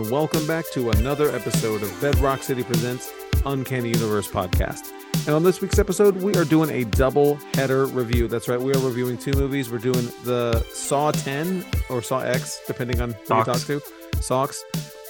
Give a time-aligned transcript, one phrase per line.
[0.00, 3.10] and welcome back to another episode of Bedrock City Presents
[3.46, 4.90] Uncanny Universe podcast.
[5.26, 8.28] And on this week's episode, we are doing a double header review.
[8.28, 9.70] That's right, we are reviewing two movies.
[9.70, 13.80] We're doing the Saw 10 or Saw X, depending on who you talk to,
[14.20, 14.62] Socks,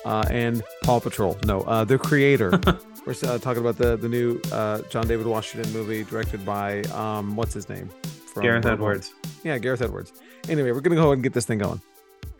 [0.04, 1.36] uh, and Paw Patrol.
[1.44, 2.50] No, uh, the creator.
[3.06, 7.34] We're uh, talking about the the new uh, John David Washington movie directed by um,
[7.34, 7.88] what's his name?
[8.32, 9.14] From Gareth Edwards.
[9.42, 10.12] Yeah, Gareth Edwards.
[10.48, 11.80] Anyway, we're gonna go ahead and get this thing going.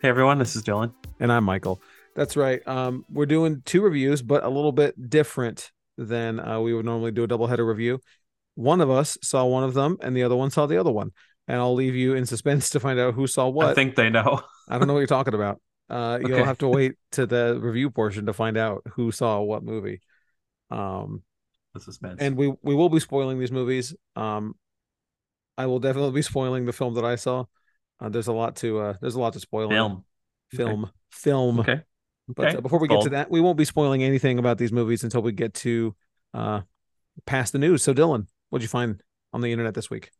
[0.01, 0.93] Hey everyone, this is Dylan.
[1.19, 1.81] And I'm Michael.
[2.17, 2.67] That's right.
[2.67, 7.11] Um, we're doing two reviews, but a little bit different than uh, we would normally
[7.11, 8.01] do a double header review.
[8.55, 11.11] One of us saw one of them, and the other one saw the other one.
[11.47, 13.67] And I'll leave you in suspense to find out who saw what.
[13.67, 14.41] I think they know.
[14.67, 15.61] I don't know what you're talking about.
[15.89, 16.35] Uh, okay.
[16.35, 20.01] You'll have to wait to the review portion to find out who saw what movie.
[20.69, 21.23] Um,
[21.73, 22.17] the suspense.
[22.19, 23.95] And we we will be spoiling these movies.
[24.17, 24.55] Um,
[25.57, 27.45] I will definitely be spoiling the film that I saw.
[28.01, 29.69] Uh, there's a lot to uh, there's a lot to spoil.
[29.69, 30.03] Film,
[30.51, 30.91] film, okay.
[31.09, 31.59] film.
[31.61, 31.81] Okay.
[32.27, 35.03] But uh, before we get to that, we won't be spoiling anything about these movies
[35.03, 35.95] until we get to
[36.33, 36.61] uh,
[37.25, 37.83] past the news.
[37.83, 39.01] So, Dylan, what'd you find
[39.33, 40.11] on the internet this week?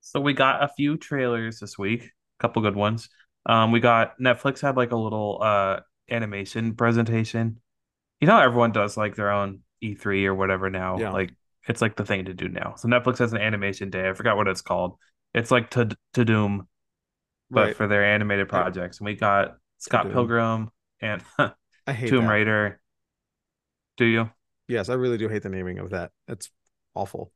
[0.00, 3.08] So we got a few trailers this week, a couple good ones.
[3.46, 7.60] Um, we got Netflix had like a little uh animation presentation.
[8.20, 10.98] You know, everyone does like their own E3 or whatever now.
[10.98, 11.10] Yeah.
[11.10, 11.32] Like
[11.66, 12.74] it's like the thing to do now.
[12.76, 14.08] So Netflix has an animation day.
[14.08, 14.96] I forgot what it's called.
[15.34, 16.68] It's like to to Doom,
[17.50, 17.76] but right.
[17.76, 18.98] for their animated projects.
[18.98, 21.22] And we got Scott Pilgrim and
[21.86, 22.30] I hate Tomb that.
[22.30, 22.80] Raider.
[23.96, 24.30] Do you?
[24.68, 26.10] Yes, I really do hate the naming of that.
[26.28, 26.50] It's
[26.94, 27.32] awful.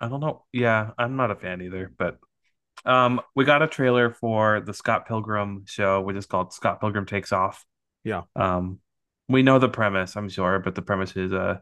[0.00, 0.44] I don't know.
[0.52, 2.18] Yeah, I'm not a fan either, but
[2.84, 7.06] um we got a trailer for the Scott Pilgrim show, which is called Scott Pilgrim
[7.06, 7.64] Takes Off.
[8.04, 8.22] Yeah.
[8.36, 8.78] Um
[9.28, 11.58] we know the premise, I'm sure, but the premise is uh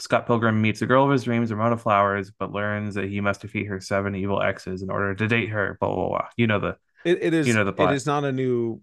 [0.00, 3.40] Scott Pilgrim meets the girl of his dreams, Ramona Flowers, but learns that he must
[3.40, 5.78] defeat her seven evil exes in order to date her.
[5.80, 6.26] Blah blah blah.
[6.36, 7.46] You know the it, it is.
[7.46, 7.92] You know the plot.
[7.92, 8.82] It is not a new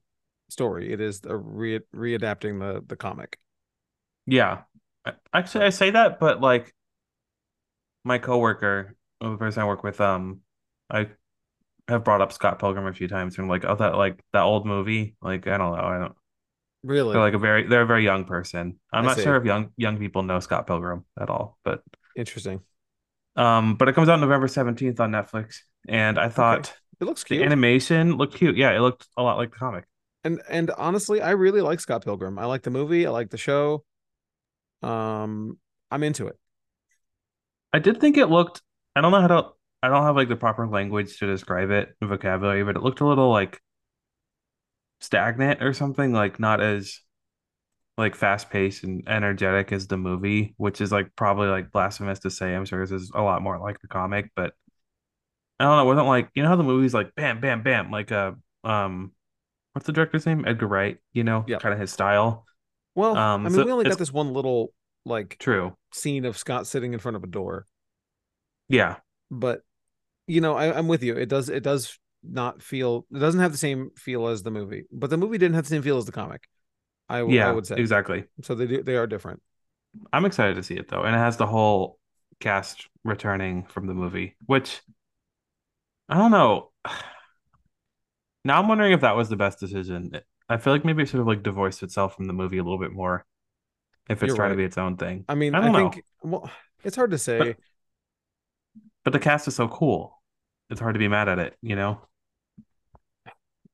[0.54, 0.94] story.
[0.94, 3.38] It is a re readapting the the comic.
[4.26, 4.62] Yeah,
[5.34, 6.74] actually, I say that, but like
[8.06, 10.40] my coworker, the person I work with, um,
[10.90, 11.10] I
[11.90, 14.44] have brought up Scott Pilgrim a few times, and I'm like, oh, that like that
[14.44, 15.16] old movie.
[15.22, 16.16] Like, I don't know, I don't
[16.84, 17.14] Really?
[17.14, 18.78] They're like a very they're a very young person.
[18.92, 19.24] I'm I not see.
[19.24, 21.82] sure if young young people know Scott Pilgrim at all, but
[22.16, 22.62] interesting.
[23.36, 25.60] Um, but it comes out November 17th on Netflix.
[25.88, 26.72] And I thought okay.
[27.02, 27.40] it looks cute.
[27.40, 28.58] The animation looked cute.
[28.58, 29.86] Yeah, it looked a lot like the comic.
[30.24, 32.40] And and honestly, I really like Scott Pilgrim.
[32.40, 33.84] I like the movie, I like the show.
[34.82, 35.58] Um,
[35.92, 36.38] I'm into it.
[37.72, 38.62] I did think it looked
[38.96, 39.48] I don't know how to
[39.82, 43.06] I don't have like the proper language to describe it, vocabulary, but it looked a
[43.06, 43.60] little like
[45.02, 47.00] stagnant or something, like not as
[47.98, 52.30] like fast paced and energetic as the movie, which is like probably like blasphemous to
[52.30, 52.56] say.
[52.56, 54.54] I'm sure this is a lot more like the comic, but
[55.60, 55.84] I don't know.
[55.84, 58.68] It wasn't like you know how the movie's like bam, bam, bam, like a uh,
[58.68, 59.12] um,
[59.74, 60.46] what's the director's name?
[60.48, 60.98] Edgar Wright.
[61.12, 61.58] You know, yeah.
[61.58, 62.46] kind of his style.
[62.96, 64.74] Well, um, I mean, so we only got this one little
[65.06, 67.66] like true scene of Scott sitting in front of a door.
[68.70, 68.98] Yeah,
[69.30, 69.62] but
[70.28, 71.16] you know, I, I'm with you.
[71.16, 74.86] It does it does not feel it doesn't have the same feel as the movie,
[74.92, 76.48] but the movie didn't have the same feel as the comic.
[77.10, 78.26] I, yeah, I would say exactly.
[78.44, 79.42] So they do they are different.
[80.12, 82.00] I'm excited to see it though, and it has the whole
[82.40, 84.82] cast returning from the movie, which
[86.10, 86.72] I don't know.
[88.44, 90.12] Now I'm wondering if that was the best decision.
[90.50, 92.80] I feel like maybe it should have like divorced itself from the movie a little
[92.80, 93.26] bit more.
[94.10, 94.56] If it's You're trying right.
[94.56, 95.24] to be its own thing.
[95.30, 96.50] I mean, I, I think well,
[96.84, 97.38] it's hard to say.
[97.38, 97.58] But,
[99.06, 100.22] but the cast is so cool.
[100.70, 102.02] It's hard to be mad at it, you know?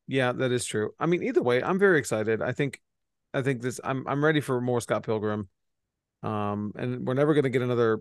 [0.07, 0.91] Yeah, that is true.
[0.99, 2.41] I mean, either way, I'm very excited.
[2.41, 2.79] I think,
[3.33, 3.79] I think this.
[3.83, 5.49] I'm I'm ready for more Scott Pilgrim.
[6.23, 7.99] Um, and we're never gonna get another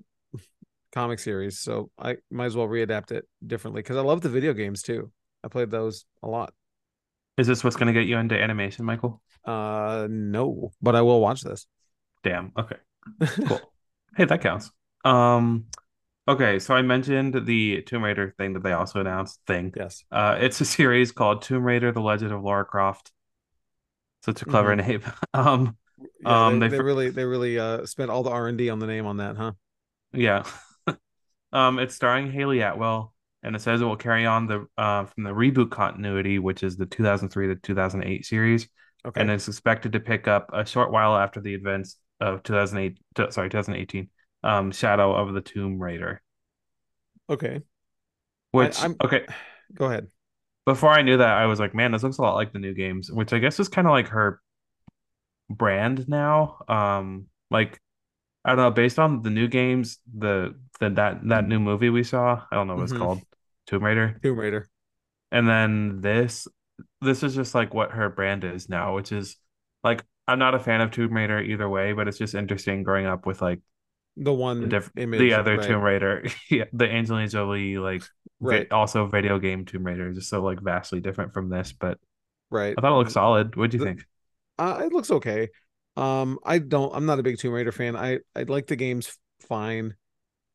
[0.92, 4.54] comic series, so I might as well readapt it differently because I love the video
[4.54, 5.12] games too.
[5.44, 6.52] I played those a lot.
[7.36, 9.22] Is this what's gonna get you into animation, Michael?
[9.44, 11.66] Uh, no, but I will watch this.
[12.22, 12.52] Damn.
[12.56, 12.76] Okay.
[13.46, 13.60] Cool.
[14.16, 14.70] hey, that counts.
[15.04, 15.66] Um,
[16.28, 19.72] Okay, so I mentioned the Tomb Raider thing that they also announced thing.
[19.74, 20.04] Yes.
[20.12, 23.10] Uh, it's a series called Tomb Raider: The Legend of Lara Croft.
[24.26, 24.88] It's a clever mm-hmm.
[24.88, 25.02] name.
[25.34, 25.76] um,
[26.20, 28.78] yeah, um, they, they really they really uh spent all the R and D on
[28.78, 29.52] the name on that, huh?
[30.12, 30.44] Yeah.
[31.52, 35.24] um, it's starring Hayley Atwell, and it says it will carry on the uh from
[35.24, 38.68] the reboot continuity, which is the 2003 to 2008 series.
[39.06, 39.20] Okay.
[39.20, 42.98] And it's expected to pick up a short while after the events of 2008.
[43.32, 44.08] Sorry, 2018
[44.42, 46.22] um Shadow of the Tomb Raider.
[47.30, 47.60] Okay.
[48.50, 49.26] Which I, okay.
[49.74, 50.08] Go ahead.
[50.64, 52.74] Before I knew that, I was like, man, this looks a lot like the new
[52.74, 54.40] games, which I guess is kind of like her
[55.48, 56.58] brand now.
[56.68, 57.80] Um, like
[58.44, 62.04] I don't know, based on the new games, the, the that that new movie we
[62.04, 63.02] saw, I don't know what it's mm-hmm.
[63.02, 63.22] called,
[63.66, 64.18] Tomb Raider.
[64.22, 64.68] Tomb Raider.
[65.30, 66.48] And then this,
[67.00, 69.36] this is just like what her brand is now, which is
[69.84, 73.06] Like I'm not a fan of Tomb Raider either way, but it's just interesting growing
[73.06, 73.60] up with like
[74.16, 78.02] The the one diff- image, the other right, Tomb Raider, yeah, the Angelina Jolie like
[78.40, 81.72] vi- right, also video game Tomb Raider, just so like vastly different from this.
[81.72, 81.98] But
[82.50, 82.74] right.
[82.76, 83.56] I thought it looked solid.
[83.56, 84.04] What'd you The- think?
[84.58, 85.48] Uh, it looks okay.
[85.96, 86.94] Um, I don't.
[86.94, 87.96] I'm not a big Tomb Raider fan.
[87.96, 89.16] I I like the games
[89.48, 89.94] fine.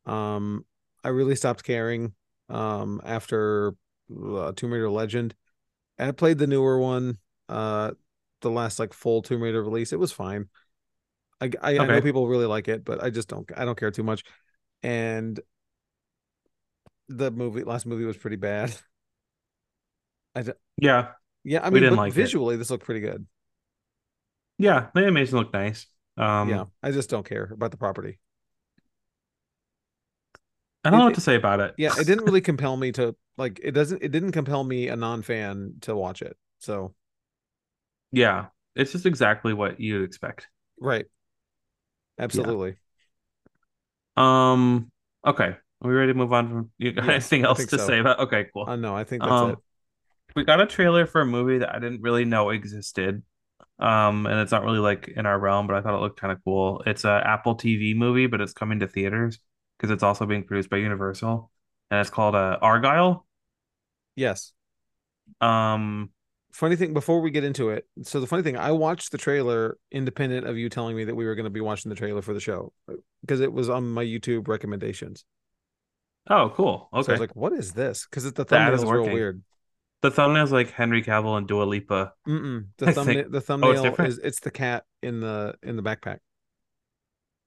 [0.05, 0.65] Um,
[1.03, 2.13] I really stopped caring.
[2.49, 3.75] Um, after
[4.11, 5.35] uh, Tomb Raider Legend,
[5.99, 7.19] I played the newer one.
[7.49, 7.91] Uh,
[8.41, 9.93] the last like full Tomb Raider release.
[9.93, 10.49] It was fine.
[11.41, 13.49] I I, I know people really like it, but I just don't.
[13.57, 14.23] I don't care too much.
[14.83, 15.39] And
[17.09, 18.73] the movie, last movie was pretty bad.
[20.35, 20.43] I
[20.77, 21.13] yeah,
[21.43, 22.33] Yeah, I We mean, didn't but like it.
[22.33, 23.25] visually, this looked pretty good.
[24.57, 25.87] yeah, the animation looked nice.
[26.17, 28.19] Um, yeah, I just don't care about the property.
[30.83, 31.75] I don't know what to say about it.
[31.77, 34.95] yeah it didn't really compel me to like it doesn't it didn't compel me a
[34.95, 36.93] non-fan to watch it so
[38.11, 40.47] Yeah, it's just exactly what you'd expect.
[40.79, 41.07] right
[42.17, 42.77] absolutely
[44.15, 44.91] Um,
[45.25, 45.55] okay.
[45.81, 47.85] Are we ready to move on from you got anything else to so.
[47.85, 48.71] say about okay, cool.
[48.71, 49.59] uh, no i think that's Um, it
[50.35, 53.23] we got a trailer for a movie that I didn't really know existed.
[53.79, 56.31] Um, and it's not really like in our realm, but I thought it looked kind
[56.33, 56.83] of cool.
[56.87, 59.39] It's a Apple TV movie, but it's coming to theaters
[59.77, 61.51] because it's also being produced by Universal,
[61.91, 63.23] and it's called uh, Argylle.
[64.15, 64.53] yes
[65.41, 66.09] Um,
[66.51, 69.77] funny thing before we get into it so the funny thing i watched the trailer
[69.91, 72.33] independent of you telling me that we were going to be watching the trailer for
[72.33, 72.71] the show
[73.21, 75.25] because it was on my youtube recommendations
[76.29, 76.89] oh, cool.
[76.91, 77.11] so i Okay.
[77.13, 79.41] was like what is this because the The thumbnail is real weird
[80.03, 82.11] the thumbnail's like Henry Cavill and Dua Lipa.
[82.27, 82.65] Mm-mm.
[82.77, 84.09] The thumbnail think- the thumbnail different?
[84.11, 86.19] is it's the cat in the in the backpack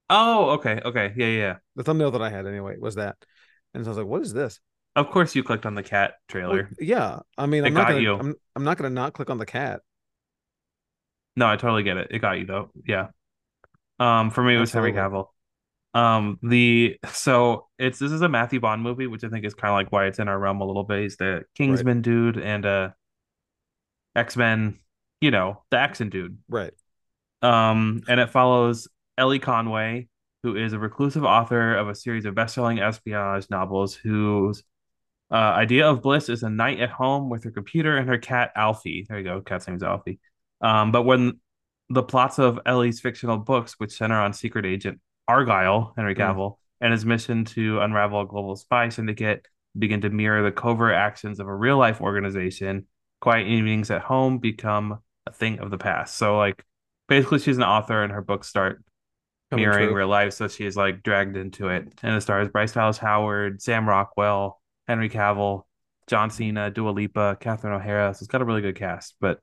[0.08, 1.56] Oh, okay, okay, yeah, yeah.
[1.74, 3.16] the thumbnail that i had anyway was that
[3.74, 4.60] and so i was like what is this
[4.94, 6.14] Of course, you clicked on the cat
[6.48, 6.70] Well, trailer.
[6.80, 8.14] yeah, I mean, It I'm not gonna, you.
[8.18, 9.80] I'm, I'm not gonna not click on the cat.
[11.36, 12.08] No, I totally get it.
[12.10, 12.70] It got you though.
[12.86, 13.08] Yeah.
[13.98, 14.92] Um, for me, it was Henry.
[14.92, 15.26] Cavill.
[15.94, 19.70] Um, the so it's this is a Matthew Vaughn movie, which I think is kind
[19.72, 21.02] of like why it's in our realm a little bit.
[21.02, 22.90] He's the Kingsman dude and uh
[24.14, 24.78] X-Men,
[25.20, 26.38] you know, the action dude.
[26.48, 26.72] Right.
[27.42, 28.88] Um, and it follows
[29.18, 30.08] Ellie Conway,
[30.42, 34.62] who is a reclusive author of a series of best-selling espionage novels, whose
[35.30, 38.52] uh, idea of bliss is a night at home with her computer and her cat
[38.54, 39.06] Alfie.
[39.08, 40.20] There you go, cat's name's Alfie.
[40.60, 41.40] Um, but when
[41.88, 46.20] the plots of Ellie's fictional books, which center on secret agent Argylle, Henry Hmm.
[46.22, 49.46] Cavill, and his mission to unravel a global spy syndicate,
[49.78, 52.86] begin to mirror the covert actions of a real life organization,
[53.20, 56.16] quiet evenings at home become a thing of the past.
[56.16, 56.64] So, like,
[57.08, 58.84] basically, she's an author, and her books start
[59.50, 59.96] Coming mirroring true.
[59.98, 61.86] real life, so she is like dragged into it.
[62.02, 65.62] And it stars Bryce Dallas Howard, Sam Rockwell, Henry Cavill,
[66.08, 68.12] John Cena, Dua Lipa, Catherine O'Hara.
[68.14, 69.38] So it's got a really good cast, but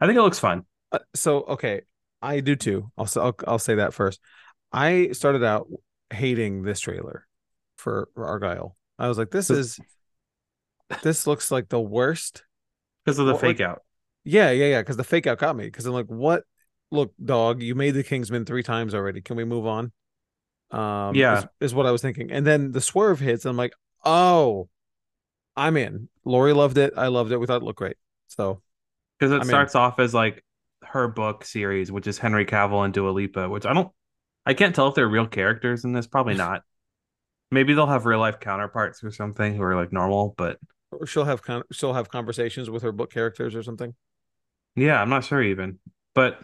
[0.00, 0.64] I think it looks fun.
[0.92, 1.82] Uh, so okay,
[2.22, 2.90] I do too.
[2.96, 4.20] I'll, I'll I'll say that first.
[4.72, 5.68] I started out
[6.10, 7.26] hating this trailer
[7.76, 8.74] for, Argylle.
[8.98, 9.80] I was like, this This- is
[11.02, 12.44] this looks like the worst.
[13.04, 13.82] because of the What- fake like- out.
[14.26, 14.80] Yeah, yeah, yeah.
[14.80, 15.64] Because the fake out got me.
[15.66, 16.44] Because I'm like, what?
[16.94, 19.20] Look, dog, you made the Kingsman three times already.
[19.20, 19.92] Can we move on?
[20.70, 21.38] Um, Yeah.
[21.38, 22.30] is, is what I was thinking.
[22.30, 23.74] And then the swerve hits, and I'm like,
[24.04, 24.68] oh,
[25.56, 26.08] I'm in.
[26.24, 26.94] Lori loved it.
[26.96, 27.38] I loved it.
[27.38, 27.96] We thought it looked great.
[28.28, 28.62] So
[29.18, 30.44] Because it I mean- starts off as like
[30.82, 33.90] her book series, which is Henry Cavill and Dua Lipa, which I don't,
[34.46, 36.06] I can't tell if they're real characters in this.
[36.06, 36.62] Probably not.
[37.50, 40.58] Maybe they'll have real life counterparts or something who are like normal, but
[40.90, 43.94] or she'll have con- she'll have conversations with her book characters or something.
[44.76, 45.78] yeah, I'm not sure even.
[46.14, 46.40] But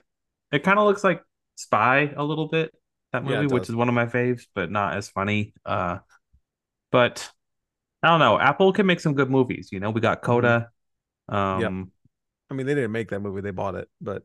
[0.52, 1.22] it kind of looks like
[1.56, 2.72] Spy a little bit,
[3.12, 5.54] that Yeah, movie, which is one of my faves, but not as funny.
[5.64, 5.98] Uh,
[6.90, 7.30] but
[8.02, 8.38] I don't know.
[8.38, 9.70] Apple can make some good movies.
[9.72, 10.70] You know, we got Coda.
[11.28, 11.92] Um,
[12.50, 13.88] I mean, they didn't make that movie; they bought it.
[14.00, 14.24] But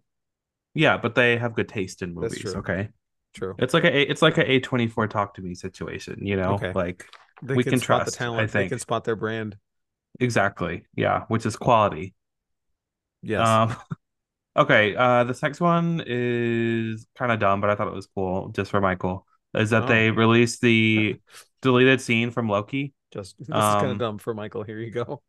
[0.73, 2.41] yeah, but they have good taste in movies.
[2.41, 2.55] true.
[2.55, 2.89] Okay.
[3.33, 6.55] true, It's like a it's like a A24 talk to me situation, you know?
[6.55, 6.73] Okay.
[6.75, 7.05] Like
[7.41, 8.51] they we can, can spot trust, the I talent.
[8.51, 8.69] They think.
[8.69, 9.57] can spot their brand.
[10.19, 10.85] exactly.
[10.95, 12.13] Yeah, which is quality.
[13.21, 13.59] Yes.
[13.59, 13.75] Um
[14.57, 18.49] okay, uh the next one is kind of dumb, but I thought it was cool
[18.49, 19.25] just for Michael.
[19.53, 19.87] Is that Oh.
[19.87, 21.19] they released the
[21.61, 22.93] deleted scene from Loki.
[23.13, 24.63] Just this is kind um, of dumb for Michael.
[24.63, 25.21] Here you go.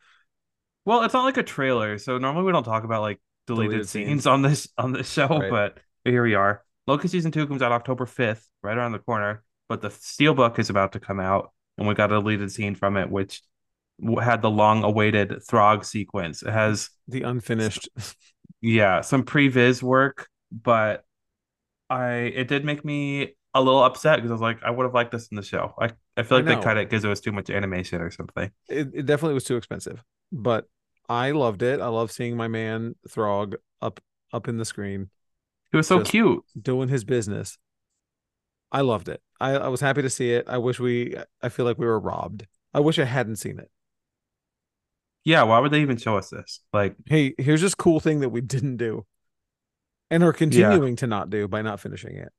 [0.84, 3.88] Well, it's not like a trailer, so normally we don't talk about like deleted, Deleted
[3.88, 4.26] scenes, scenes.
[4.26, 5.50] on this on this show, Right.
[5.50, 6.64] but here we are.
[6.86, 9.42] Loki season two comes out October fifth, right around the corner.
[9.68, 12.96] But the Steelbook is about to come out, and we got a deleted scene from
[12.96, 13.42] it, which
[14.22, 16.42] had the long-awaited Throg sequence.
[16.42, 17.88] It has The unfinished.
[18.60, 21.04] yeah some pre-viz work, but
[21.88, 24.94] I it did make me a little upset because I was like, I would have
[24.94, 25.74] liked this in the show.
[25.80, 28.10] I I feel I like they cut it because it was too much animation or
[28.10, 28.50] something.
[28.68, 30.66] It, it definitely was too expensive, but
[31.08, 31.80] I loved it.
[31.80, 34.00] I love seeing my man Throg up
[34.32, 35.10] up in the screen.
[35.70, 36.44] He was so cute.
[36.60, 37.58] doing his business.
[38.72, 39.22] I loved it.
[39.40, 40.46] I, I was happy to see it.
[40.48, 42.46] I wish we I feel like we were robbed.
[42.74, 43.70] I wish I hadn't seen it.
[45.26, 46.60] Yeah, why would they even show us this?
[46.72, 49.04] Like, Hey, here's this cool thing that we didn't do
[50.08, 52.32] and are continuing to not do by not finishing it.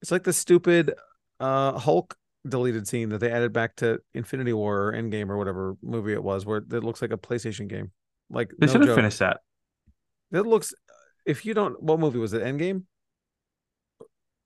[0.00, 0.94] It's like the stupid
[1.40, 2.16] uh Hulk
[2.48, 6.22] deleted scene that they added back to Infinity War or Endgame or whatever movie it
[6.22, 7.90] was where it looks like a PlayStation game.
[8.30, 9.40] Like they no should have finished that.
[10.32, 10.72] It looks
[11.26, 12.42] if you don't what movie was it?
[12.42, 12.84] Endgame?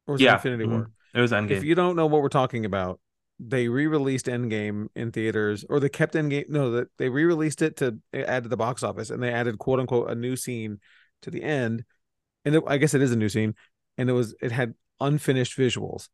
[0.07, 0.71] Or was Yeah, it Infinity mhm.
[0.71, 0.91] War?
[1.15, 1.53] It was Endgame.
[1.53, 2.99] If you don't know what we're talking about,
[3.41, 6.49] they re-released Endgame in theaters, or they kept Endgame.
[6.49, 9.59] No, that they re-released it to eh, add to the box office, and they added
[9.59, 10.81] "quote unquote" a new scene
[11.23, 11.85] to the end.
[12.45, 13.55] And it, I guess it is a new scene,
[13.99, 16.09] and it was it had unfinished visuals.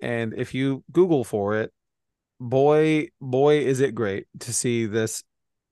[0.00, 1.72] And if you Google for it,
[2.38, 5.22] boy, boy, is it great to see this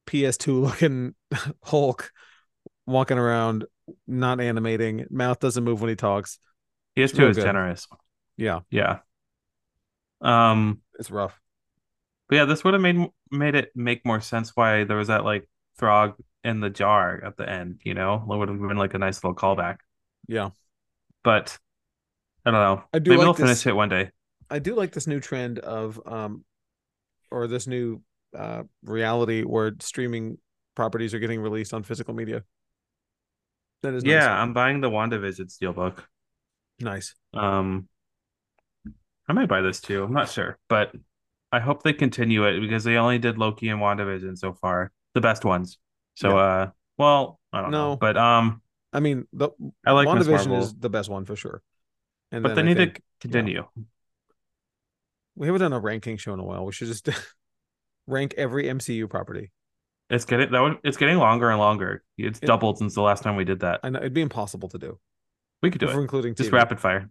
[0.07, 1.15] PS2 looking
[1.63, 2.11] Hulk
[2.87, 3.65] walking around,
[4.07, 6.39] not animating, mouth doesn't move when he talks.
[6.97, 7.45] PS2 real is good.
[7.45, 7.87] generous.
[8.37, 8.99] Yeah, Yeah.
[10.21, 11.39] Um, it's rough.
[12.29, 15.25] but yeah, this would have made made it make more sense why there was that
[15.25, 18.15] like frog in the jar at the end, you know?
[18.15, 19.77] It would have been like a nice little callback.
[20.27, 20.51] Yeah.
[21.23, 21.57] But
[22.45, 22.83] I don't know.
[22.93, 24.11] I do Maybe like they'll this- finish it one day.
[24.51, 26.45] I do like this new trend of um
[27.31, 28.01] or this new
[28.37, 30.39] uh reality where streaming
[30.75, 32.45] properties are getting released on physical media.
[33.83, 34.13] That is nice.
[34.13, 36.03] Yeah, I'm buying the WandaVision steelbook.
[36.81, 37.15] nice.
[37.35, 37.89] Um,
[39.29, 40.03] I might buy this too.
[40.05, 40.93] I'm not sure, but
[41.53, 45.21] I hope they continue it because they only did Loki and WandaVision so far, the
[45.21, 45.79] best ones.
[46.15, 49.51] So, uh, well, I don't know, but um, I mean the
[49.87, 51.63] I like WandaVision is the best one for sure.
[52.33, 53.65] And but they I need think to continue.
[55.37, 56.65] we haven't done a ranking show in a while.
[56.65, 57.09] We should just
[58.07, 59.53] rank every MCU property.
[60.11, 60.79] It's getting that one.
[60.85, 62.03] it's getting longer and longer.
[62.17, 63.81] It's It- doubled since the last time we did that.
[63.83, 64.99] I know it'd be impossible to do.
[65.63, 65.99] We could do if it.
[65.99, 66.55] including Just TV.
[66.55, 67.11] rapid fire.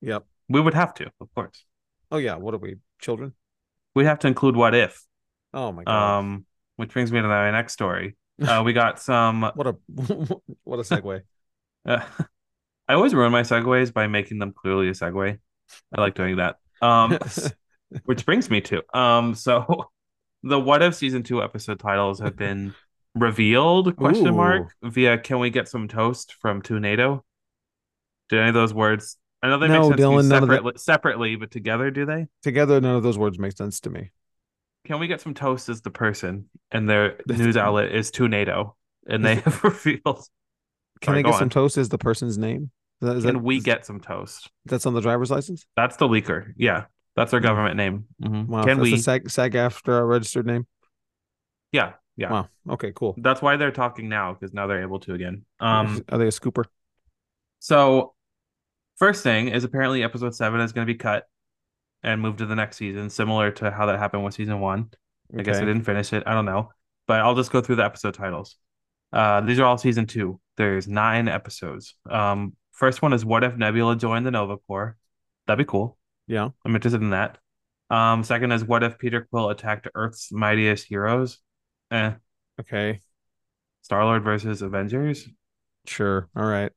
[0.00, 0.24] Yep.
[0.50, 1.64] We would have to, of course.
[2.10, 2.76] Oh yeah, what are we?
[3.00, 3.32] Children?
[3.94, 5.06] We have to include what if.
[5.54, 6.18] Oh my god.
[6.18, 6.44] Um,
[6.76, 8.16] which brings me to my next story.
[8.42, 9.76] Uh, we got some what a
[10.64, 11.22] what a segue.
[11.86, 12.00] Uh,
[12.88, 15.38] I always ruin my segues by making them clearly a segue.
[15.96, 16.56] I like doing that.
[16.82, 17.16] Um,
[18.04, 19.90] which brings me to um, so
[20.42, 22.74] the What If season two episode titles have been
[23.14, 23.96] revealed?
[23.96, 24.36] Question Ooh.
[24.36, 27.24] mark via Can we get some toast from Tornado?
[28.28, 29.16] Do any of those words?
[29.42, 32.26] I know they No, make sense Dylan, of the- separately, separately, but together, do they?
[32.42, 34.10] Together, none of those words make sense to me.
[34.86, 39.24] Can we get some toast as the person, and their news outlet is Tornado, and
[39.24, 40.26] they have revealed.
[41.00, 41.78] Can I get some toast?
[41.78, 42.70] Is the person's name?
[43.00, 44.50] Is that, is Can that- we is- get some toast?
[44.66, 45.64] that's on the driver's license?
[45.76, 46.52] That's the leaker.
[46.56, 46.84] Yeah,
[47.16, 48.06] that's their government name.
[48.22, 48.46] Mhm.
[48.46, 48.94] Wow, Can that's we?
[48.94, 50.66] a SAG SAG-AFTRA registered name.
[51.72, 52.30] Yeah, yeah.
[52.32, 52.48] Wow.
[52.68, 53.14] Okay, cool.
[53.16, 55.44] That's why they're talking now because now they're able to again.
[55.60, 56.04] Um.
[56.10, 56.64] are they a scooper?
[57.60, 58.14] So,
[59.00, 61.24] first thing is apparently episode seven is going to be cut
[62.04, 64.90] and moved to the next season, similar to how that happened with season one.
[65.36, 66.22] I guess I didn't finish it.
[66.26, 66.70] I don't know,
[67.06, 68.56] but I'll just go through the episode titles.
[69.12, 70.40] Uh, these are all season two.
[70.56, 71.96] There's nine episodes.
[72.08, 74.96] Um, first one is what if Nebula joined the Nova Corps?
[75.46, 75.96] That'd be cool.
[76.26, 76.50] Yeah.
[76.64, 77.38] I'm interested in that.
[77.90, 81.38] Um, second is what if Peter Quill attacked Earth's mightiest heroes?
[81.90, 82.12] Eh.
[82.60, 83.00] Okay.
[83.82, 85.28] Star Lord versus Avengers.
[85.86, 86.28] Sure.
[86.36, 86.72] All right.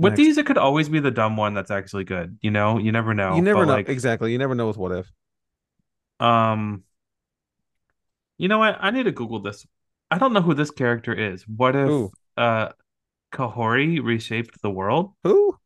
[0.00, 0.16] With Next.
[0.16, 2.38] these, it could always be the dumb one that's actually good.
[2.40, 3.36] You know, you never know.
[3.36, 4.32] you never but, know Like, exactly.
[4.32, 5.12] You never know with what if.
[6.18, 6.84] um,
[8.38, 8.78] you know what?
[8.80, 9.66] I need to Google this.
[10.10, 11.46] I don't know who this character is.
[11.46, 12.12] What if Who?
[12.36, 12.70] uh
[13.32, 15.12] Kahori reshaped the world?
[15.22, 15.58] Who?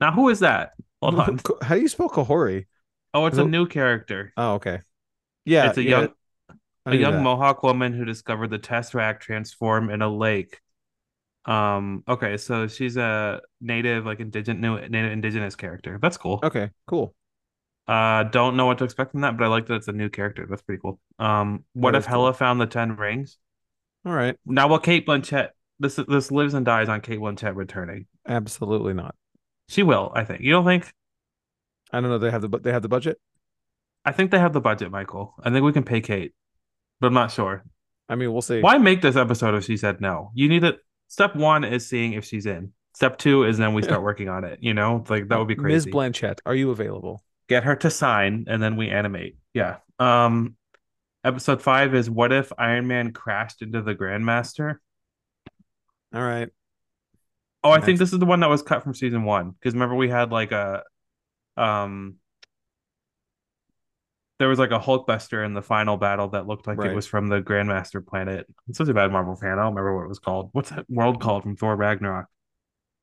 [0.00, 0.72] Now, who is that?
[1.02, 1.40] Hold on.
[1.60, 2.66] How do you spell Kahori?
[3.14, 4.32] Oh, it's a new character.
[4.36, 4.80] Oh, okay.
[5.44, 6.08] Yeah, it's a yeah, young
[6.86, 7.22] a young that.
[7.22, 10.60] Mohawk woman who discovered the Tesseract transform in a lake.
[11.44, 12.04] Um.
[12.08, 15.98] Okay, so she's a native, like indigenous, new native indigenous character.
[16.00, 16.40] That's cool.
[16.42, 17.14] Okay, cool.
[17.88, 20.08] Uh, don't know what to expect from that, but I like that it's a new
[20.08, 20.46] character.
[20.48, 21.00] That's pretty cool.
[21.18, 22.10] Um, what if cool.
[22.10, 23.38] Hela found the Ten Rings?
[24.06, 24.36] All right.
[24.46, 25.48] Now, will Cate Blanchett?
[25.80, 28.06] This this lives and dies on Cate Blanchett returning.
[28.26, 29.16] Absolutely not.
[29.68, 30.42] She will, I think.
[30.42, 30.92] You don't think?
[31.92, 32.18] I don't know.
[32.18, 33.18] They have the but they have the budget.
[34.04, 35.34] I think they have the budget, Michael.
[35.42, 36.34] I think we can pay Kate,
[37.00, 37.64] but I'm not sure.
[38.08, 38.60] I mean, we'll see.
[38.60, 40.30] Why make this episode if she said no?
[40.34, 40.78] You need it.
[41.12, 42.72] Step one is seeing if she's in.
[42.94, 44.60] Step two is then we start working on it.
[44.62, 45.84] You know, like that would be Ms.
[45.84, 45.90] crazy.
[45.90, 47.22] Blanchett, are you available?
[47.50, 49.36] Get her to sign, and then we animate.
[49.52, 49.76] Yeah.
[49.98, 50.56] Um,
[51.22, 54.76] episode five is what if Iron Man crashed into the Grandmaster?
[56.14, 56.48] All right.
[57.62, 59.50] Oh, I think this is the one that was cut from season one.
[59.50, 60.82] Because remember we had like a
[61.58, 62.16] um
[64.42, 66.90] there was like a Hulkbuster in the final battle that looked like Right.
[66.90, 68.46] it was from the Grandmaster planet.
[68.68, 69.52] It's such a bad Marvel fan.
[69.52, 70.50] I don't remember what it was called.
[70.52, 72.26] What's that world called from Thor Ragnarok?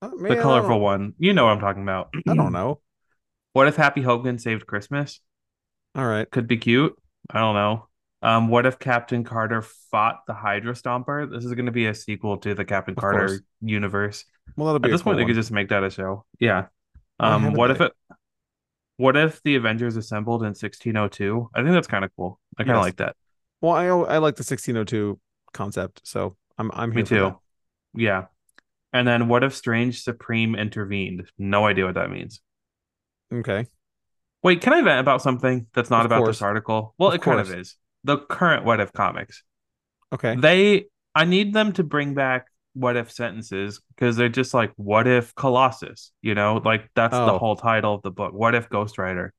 [0.01, 1.13] Uh, The man, I colorful one.
[1.17, 2.09] You know what I'm talking about.
[2.27, 2.81] I don't know.
[3.53, 5.21] What if Happy Hogan saved Christmas?
[5.95, 6.29] All right.
[6.29, 6.95] Could be cute.
[7.31, 7.87] I don't know.
[8.21, 11.29] Um, what if Captain Carter fought the Hydra Stomper?
[11.29, 13.41] This is going to be a sequel to the Captain Of Carter course.
[13.61, 14.23] universe.
[14.55, 15.29] Well, that'll At be a this point, cool they one.
[15.29, 16.25] could just make that a show.
[16.39, 16.67] Yeah.
[17.19, 17.91] Um, what if it?
[18.99, 21.49] What if the Avengers assembled in 1602?
[21.55, 22.37] I think that's kind of cool.
[22.57, 22.83] I kind of Yes.
[22.83, 23.15] like that.
[23.61, 25.17] Well, I I like the 1602
[25.53, 27.29] concept, so I'm I'm here Me for that.
[27.29, 27.39] too.
[27.93, 28.25] Yeah.
[28.91, 31.31] And then what if Strange Supreme intervened?
[31.37, 32.41] No idea what that means.
[33.33, 33.67] Okay.
[34.43, 36.37] Wait, can I vent about something that's not Of about course.
[36.37, 36.93] this article?
[36.97, 37.77] Well, Of it kind of is.
[38.03, 39.43] The current What If comics.
[40.11, 40.35] Okay.
[40.35, 42.47] They, I need them to bring back
[42.79, 46.11] What If sentences because they're just like, What if Colossus?
[46.21, 47.37] You know, like that's the Oh.
[47.37, 48.33] whole title of the book.
[48.33, 49.33] What if Ghost Rider?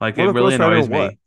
[0.00, 1.10] Like What it really Ghost annoys what?
[1.12, 1.18] me.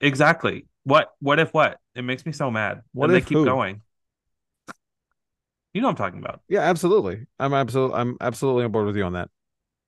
[0.00, 0.66] Exactly.
[0.84, 1.12] What?
[1.20, 1.78] What if what?
[1.94, 2.82] It makes me so mad.
[2.92, 3.44] What and if they keep who?
[3.44, 3.82] going.
[5.72, 6.40] You know what I'm talking about.
[6.48, 7.26] Yeah, absolutely.
[7.38, 9.30] I'm absolutely I'm absolutely on board with you on that.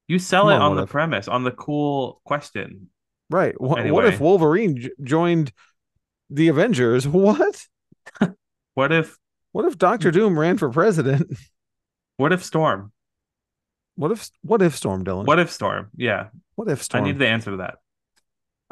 [0.08, 0.90] You sell Come it on, on the if?
[0.90, 2.90] premise, on the cool question.
[3.30, 3.54] Right.
[3.56, 4.08] Wh- What Anyway.
[4.14, 5.52] if Wolverine j- joined
[6.30, 7.06] the Avengers?
[7.08, 7.66] What?
[8.74, 9.18] What if?
[9.56, 11.34] What if Doctor Doom ran for president?
[12.18, 12.92] What if Storm?
[13.94, 15.26] What if what if Storm Dylan?
[15.26, 15.90] What if Storm?
[15.96, 17.04] Yeah, what if Storm?
[17.04, 17.74] I need the answer to that.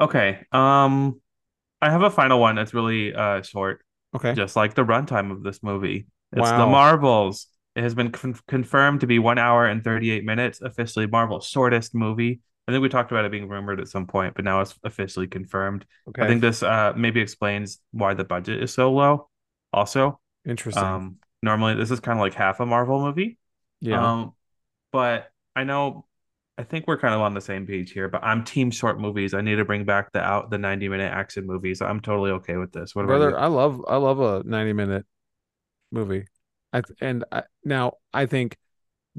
[0.00, 0.40] Okay.
[0.50, 1.20] Um,
[1.82, 3.84] I have a final one that's really uh short,
[4.16, 4.32] okay.
[4.34, 6.06] just like the runtime of this movie.
[6.32, 7.46] It's the Marvels.
[7.76, 11.94] It has been con- confirmed to be one hour and 38 minutes, officially Marvel's shortest
[11.94, 12.40] movie.
[12.66, 15.26] I think we talked about it being rumored at some point, but now it's officially
[15.26, 15.84] confirmed.
[16.08, 16.22] Okay.
[16.22, 19.28] I think this uh maybe explains why the budget is so low.
[19.72, 20.82] Also, Interesting.
[20.82, 23.38] um, normally this is kind of like half a Marvel movie.
[23.80, 24.12] yeah.
[24.12, 24.34] Um,
[24.92, 26.06] but I know,
[26.56, 28.08] I think we're kind of on the same page here.
[28.08, 29.34] But I'm team short movies.
[29.34, 31.82] I need to bring back the out the 90 minute action movies.
[31.82, 32.94] I'm totally okay with this.
[32.94, 33.38] What about Brother?
[33.38, 35.06] I love I love a 90 minute
[35.90, 36.26] movie.
[36.72, 38.56] I and I, now I think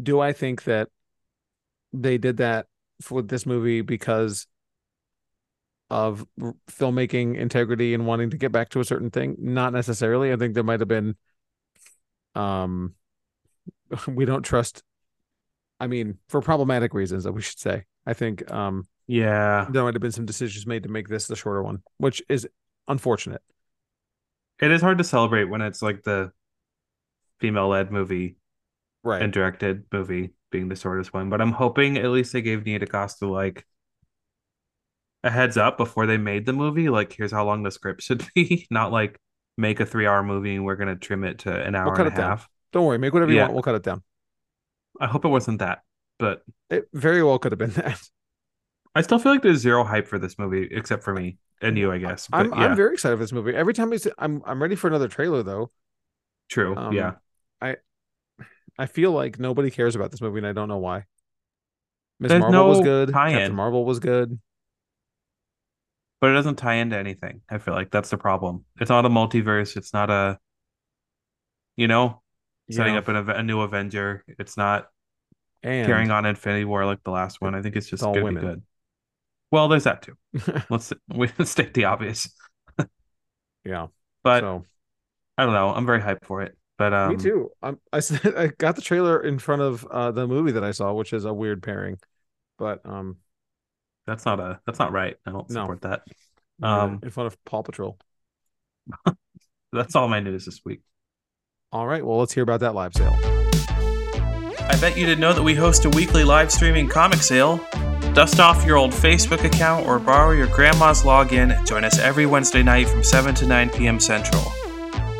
[0.01, 0.89] do I think that
[1.93, 2.67] they did that
[3.01, 4.47] for this movie because
[5.89, 6.25] of
[6.69, 9.35] filmmaking integrity and wanting to get back to a certain thing?
[9.39, 10.31] Not necessarily.
[10.33, 11.15] I think there might have been
[12.35, 12.95] um
[14.07, 14.83] we don't trust
[15.79, 17.85] I mean, for problematic reasons that we should say.
[18.05, 21.35] I think um Yeah, there might have been some decisions made to make this the
[21.35, 22.47] shorter one, which is
[22.87, 23.41] unfortunate.
[24.59, 26.31] it is hard to celebrate when it's like the
[27.39, 28.37] female led movie
[29.03, 29.21] Right.
[29.21, 31.29] and directed movie being the shortest one.
[31.29, 33.65] But I'm hoping at least they gave Nia DaCosta like
[35.25, 36.87] a heads up before they made the movie.
[36.87, 39.19] Like, here's how long the script should be, not like
[39.57, 42.13] make a three hour movie and we're gonna trim it to an hour cut and
[42.13, 42.29] a it down.
[42.29, 42.47] half.
[42.71, 43.53] Don't worry, make whatever you want.
[43.53, 44.03] We'll cut it down.
[44.99, 45.81] I hope it wasn't that,
[46.19, 47.99] but It very well could have been that.
[48.93, 51.91] I still feel like there's zero hype for this movie, except for me and you,
[51.91, 52.27] I guess.
[52.27, 53.55] But I'm yeah, I'm very excited for this movie.
[53.55, 55.71] Every time we see, I'm I'm ready for another trailer though.
[56.49, 56.75] true.
[56.75, 57.13] Um, yeah,
[57.61, 57.77] I
[58.77, 61.05] i feel like nobody cares about this movie, and I don't know why.
[62.19, 63.11] Miss Marvel was good.
[63.11, 64.39] Captain Marvel was good.
[66.25, 67.41] But it doesn't tie into anything.
[67.51, 68.65] I feel like that's the problem.
[68.81, 69.77] It's not a multiverse.
[69.77, 70.39] It's not a,
[71.75, 72.23] you know,
[72.71, 74.25] setting up an, a new Avenger.
[74.27, 74.87] It's not
[75.61, 77.53] and carrying on Infinity War like the last one.
[77.53, 78.43] I think it's just all women.
[78.43, 78.63] good.
[79.51, 80.17] Well, there's that too.
[80.71, 82.27] Let's we state the obvious,
[83.63, 83.85] yeah.
[84.23, 84.65] but so
[85.37, 85.75] I don't know.
[85.75, 86.57] I'm very hyped for it.
[86.79, 87.51] But um, me too.
[87.61, 88.01] I'm, I
[88.35, 91.25] I got the trailer in front of uh, the movie that I saw, which is
[91.25, 91.99] a weird pairing,
[92.57, 93.17] but um,
[94.07, 94.59] That's not a.
[94.65, 95.15] That's not right.
[95.25, 95.63] I don't No.
[95.63, 96.03] support that.
[96.63, 97.97] um, in front of Paw Patrol.
[99.73, 100.81] That's all my news this week.
[101.71, 103.17] All right, well, let's hear about that live sale.
[104.67, 107.57] I bet you didn't know that we host a weekly live streaming comic sale.
[108.13, 112.63] Dust off your old Facebook account or borrow your grandma's login join us every Wednesday
[112.63, 113.99] night from 7 to 9 p.m.
[113.99, 114.41] Central.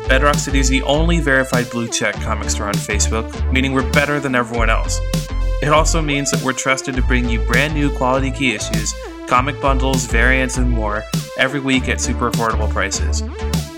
[0.08, 4.18] Bedrock City is the only verified blue check comic store on Facebook, meaning we're better
[4.20, 4.98] than everyone else.
[5.62, 8.94] It also means that we're trusted to bring you brand new quality key issues,
[9.26, 11.02] comic bundles, variants, and more
[11.38, 13.22] every week at super affordable prices.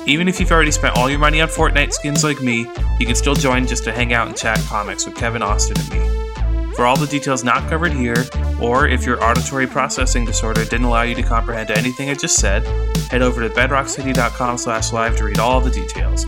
[0.07, 2.67] Even if you've already spent all your money on Fortnite skins like me,
[2.99, 5.91] you can still join just to hang out and chat comics with Kevin Austin and
[5.91, 6.75] me.
[6.75, 8.25] For all the details not covered here,
[8.61, 12.65] or if your auditory processing disorder didn't allow you to comprehend anything I just said,
[13.11, 16.25] head over to bedrockcity.com slash live to read all the details.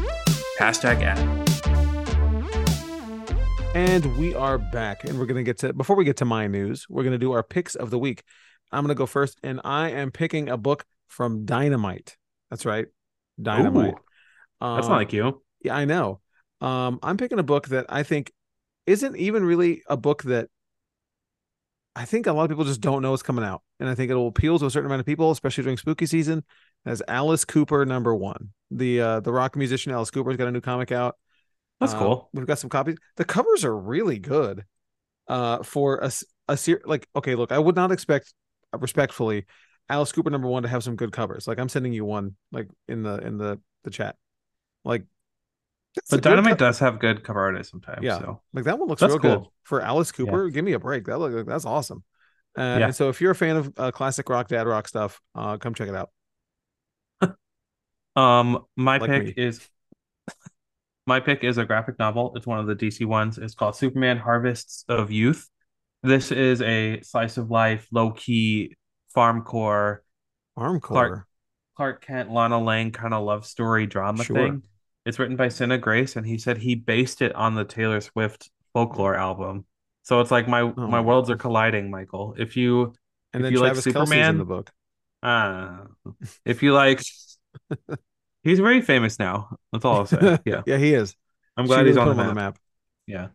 [0.58, 1.39] Hashtag ad.
[3.72, 6.87] And we are back, and we're gonna get to before we get to my news,
[6.88, 8.24] we're gonna do our picks of the week.
[8.72, 12.16] I'm gonna go first, and I am picking a book from Dynamite.
[12.50, 12.87] That's right,
[13.40, 13.94] Dynamite.
[14.61, 15.42] That's Um, not like you.
[15.62, 16.20] Yeah, I know.
[16.61, 18.33] Um, I'm picking a book that I think
[18.87, 20.48] isn't even really a book that
[21.94, 24.11] I think a lot of people just don't know is coming out, and I think
[24.11, 26.44] it'll appeal to a certain amount of people, especially during spooky season.
[26.87, 30.61] As Alice Cooper number one, the uh, the rock musician Alice Cooper's got a new
[30.61, 31.16] comic out.
[31.81, 32.31] That's Uh, cool.
[32.33, 32.97] We've got some copies.
[33.16, 34.64] The covers are really good.
[35.29, 36.12] uh, for a
[36.49, 38.35] a ser- like okay, look, I would not expect
[38.79, 39.47] respectfully
[39.88, 41.49] Alice Cooper number one to have some good covers.
[41.49, 44.16] Like I'm sending you one like in the in the the chat.
[44.85, 45.05] Like
[46.09, 48.05] But Dynamite co- does have good cover artists sometimes.
[48.05, 48.19] Yeah.
[48.19, 50.49] So like that one looks That's real good for Alice Cooper.
[50.51, 51.07] Give me a break.
[51.07, 52.05] That look that's awesome.
[52.57, 55.57] Uh, And so if you're a fan of uh, classic rock, dad rock stuff, uh,
[55.59, 56.11] come check it out.
[58.16, 59.35] um my Like pick me.
[59.37, 59.69] is
[61.11, 62.33] my pick is a graphic novel.
[62.37, 63.37] It's one of the DC ones.
[63.37, 65.51] It's called Superman Harvests of Youth.
[66.05, 68.77] This is a slice of life, low key
[69.12, 70.05] farm core
[70.57, 70.81] Armcore.
[70.81, 71.27] Clark-
[71.77, 74.37] Clark Kent, Lana Lang kind of love story drama Sure.
[74.37, 74.62] thing.
[75.05, 78.49] It's written by Sina Grace, and he said he based it on the Taylor Swift
[78.73, 79.64] folklore album.
[80.03, 82.35] So it's like my Oh my worlds are colliding, Michael.
[82.38, 82.92] If you
[83.33, 84.70] and if then you like Travis Kelce's in Superman- the book.
[85.25, 85.79] uh
[86.44, 87.03] if you like
[88.42, 89.57] he's very famous now.
[89.72, 90.38] That's all I'll say.
[90.44, 90.62] Yeah.
[90.66, 91.14] yeah, he is.
[91.57, 92.37] I'm She glad really he's on put the him map.
[92.37, 92.59] map.
[93.07, 93.29] Yeah.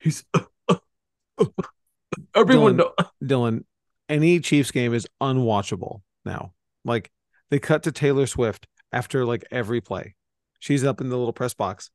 [0.00, 0.76] He's uh, uh,
[1.38, 1.44] uh,
[2.34, 2.92] everyone Dylan- know
[3.24, 3.64] Dylan,
[4.08, 6.52] any Chiefs game is unwatchable now.
[6.84, 7.10] Like
[7.50, 10.14] they cut to Taylor Swift after like every play.
[10.58, 11.90] She's up in the little press box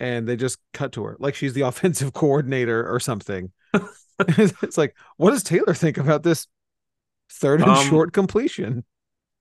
[0.00, 3.52] and they just cut to her like she's the offensive coordinator or something.
[4.18, 6.46] it's like, what does Taylor think about this
[7.30, 8.84] third and Um, short completion?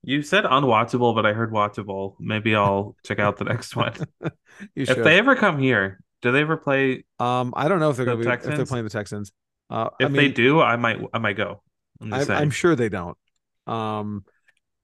[0.04, 2.16] You said unwatchable, but I heard watchable.
[2.20, 3.94] Maybe I'll check out the next one.
[4.76, 5.04] You if should.
[5.04, 8.12] they ever come here, do they ever play um, I don't know if they're The
[8.18, 9.32] gonna be if they're playing the Texans.
[9.70, 11.63] Uh, if I mean, they do, I might I might go.
[12.00, 12.32] I'm I'm.
[12.32, 13.18] I'm sure they don't.
[13.66, 14.24] Um,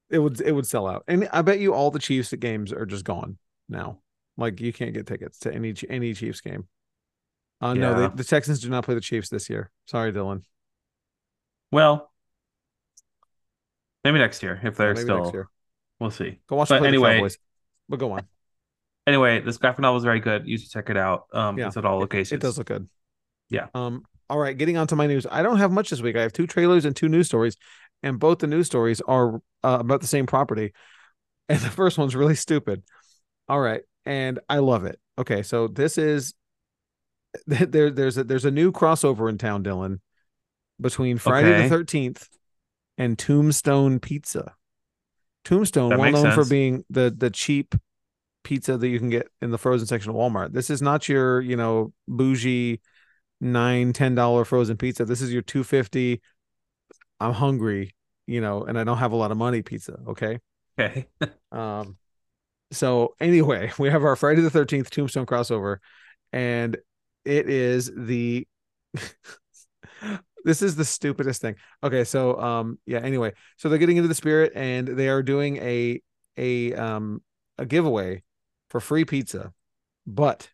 [0.10, 2.88] it would it would sell out, and I bet you all the Chiefs games are
[2.88, 4.00] just gone now.
[4.38, 6.68] Like you can't get tickets to any any Chiefs game.
[7.62, 9.70] Uh, no, they, the Texans do not play the Chiefs this year.
[9.86, 10.42] Sorry, Dylan.
[11.72, 12.09] Well,
[14.04, 15.20] maybe next year if they're still.
[15.24, 15.50] next year.
[16.00, 16.40] We'll see.
[16.48, 17.28] Go watch But anyway-
[17.88, 18.26] But go on.
[19.08, 20.46] Anyway, this graphic novel is very good.
[20.48, 21.24] You should check it out.
[21.34, 22.34] Um, Yeah, it's at all locations.
[22.34, 22.88] It does look good.
[23.50, 23.66] Yeah.
[23.74, 24.04] Um.
[24.30, 24.56] All right.
[24.56, 25.26] Getting on to my news.
[25.32, 26.16] I don't have much this week.
[26.16, 27.58] I have two trailers and two news stories,
[28.04, 30.74] and both the news stories are uh, about the same property.
[31.50, 32.84] And the first one's really stupid.
[33.48, 35.00] All right, and I love it.
[35.18, 36.36] Okay, so this is
[37.48, 37.90] there.
[37.90, 40.02] There's a there's a new crossover in town, Dylan,
[40.80, 41.64] between Friday Okay.
[41.64, 42.28] the Thirteenth
[43.00, 44.54] and Tombstone Pizza.
[45.46, 47.74] Tombstone, That well known for being the the cheap
[48.44, 50.52] pizza that you can get in the frozen section of Walmart.
[50.52, 52.82] This is not your, you know, bougie
[53.42, 55.06] nine, ten dollar frozen pizza.
[55.06, 56.22] This is your two fifty.
[57.22, 57.96] I'm hungry,
[58.28, 59.98] you know, and I don't have a lot of money pizza.
[60.10, 60.40] Okay.
[60.80, 61.08] Okay.
[61.52, 61.98] Um,
[62.72, 65.78] so anyway, we have our Friday the Thirteenth Tombstone crossover,
[66.32, 66.78] and
[67.26, 68.48] it is the.
[70.50, 71.56] this is the stupidest thing.
[71.84, 72.98] Okay, so um, yeah.
[72.98, 76.02] Anyway, so they're getting into the spirit, and they are doing a
[76.38, 77.22] a um
[77.60, 78.24] a giveaway
[78.72, 79.54] for free pizza,
[80.08, 80.50] but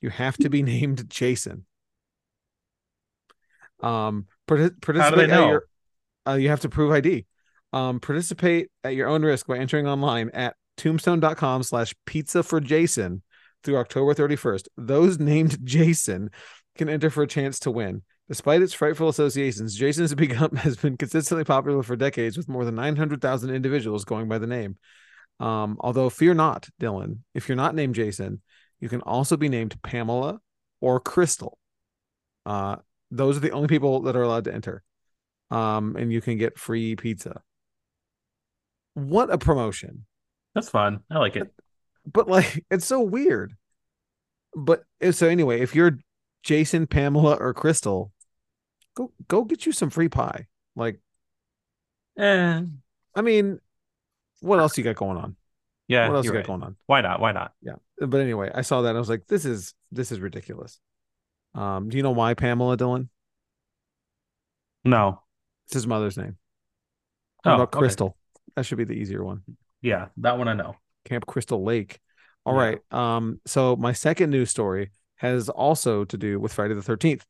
[0.00, 1.66] you have to be named Jason.
[3.82, 5.50] Um, partic- participate at know?
[5.50, 5.64] your.
[6.26, 7.26] Uh, you have to prove ID.
[7.74, 13.22] Um, participate at your own risk by entering online at tombstone.com slash pizza for Jason
[13.62, 14.68] through October 31st.
[14.78, 16.30] Those named Jason
[16.78, 18.02] can enter for a chance to win.
[18.28, 22.64] Despite its frightful associations, Jason has become has been consistently popular for decades with more
[22.64, 24.76] than 900,000 individuals going by the name.
[25.38, 28.40] Um, although fear not, Dylan, if you're not named Jason,
[28.80, 30.40] you can also be named Pamela
[30.80, 31.58] or Crystal.
[32.44, 32.76] Uh,
[33.10, 34.82] those are the only people that are allowed to enter.
[35.50, 37.42] Um, and you can get free pizza.
[38.94, 40.06] What a promotion.
[40.54, 41.00] That's fun.
[41.10, 41.52] I like it.
[42.10, 43.54] But like it's so weird.
[44.54, 45.98] But eh, so anyway, if you're
[46.42, 48.12] Jason, Pamela, or Crystal,
[48.96, 50.46] go go get you some free pie.
[50.74, 50.98] Like,
[52.18, 52.62] Eh,
[53.14, 53.60] I mean,
[54.40, 55.36] what else you got going on?
[55.88, 56.08] yeah.
[56.08, 56.46] what else you got right.
[56.46, 56.76] going on?
[56.86, 57.20] Why not?
[57.20, 57.52] Why not?
[57.62, 57.74] Yeah.
[58.00, 58.88] But anyway, I saw that.
[58.88, 60.80] and I was like, this is this is ridiculous.
[61.54, 63.08] Um, do you know why Pamela Dylan?
[64.84, 65.22] No.
[65.66, 66.36] It's his mother's name.
[67.42, 67.78] What Oh, about okay.
[67.78, 68.16] Crystal?
[68.54, 69.42] That should be the easier one.
[69.82, 70.76] Yeah, that one I know.
[71.04, 71.98] Camp Crystal Lake.
[72.44, 72.60] All Yeah.
[72.60, 72.92] right.
[72.92, 77.22] Um, so my second news story has also to do with Friday the 13th.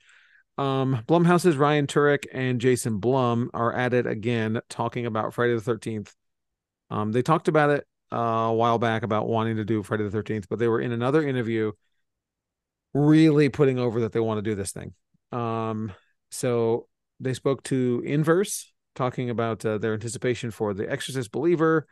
[0.58, 5.60] Um, Blumhouse's Ryan Turek and Jason Blum are at it again, talking about Friday the
[5.60, 6.14] 13th.
[6.90, 10.16] Um, they talked about it uh, a while back about wanting to do Friday the
[10.16, 11.72] 13th, but they were in another interview
[12.94, 14.94] really putting over that they want to do this thing.
[15.32, 15.92] Um,
[16.30, 16.88] so
[17.20, 21.86] they spoke to Inverse, talking about uh, their anticipation for The Exorcist Believer,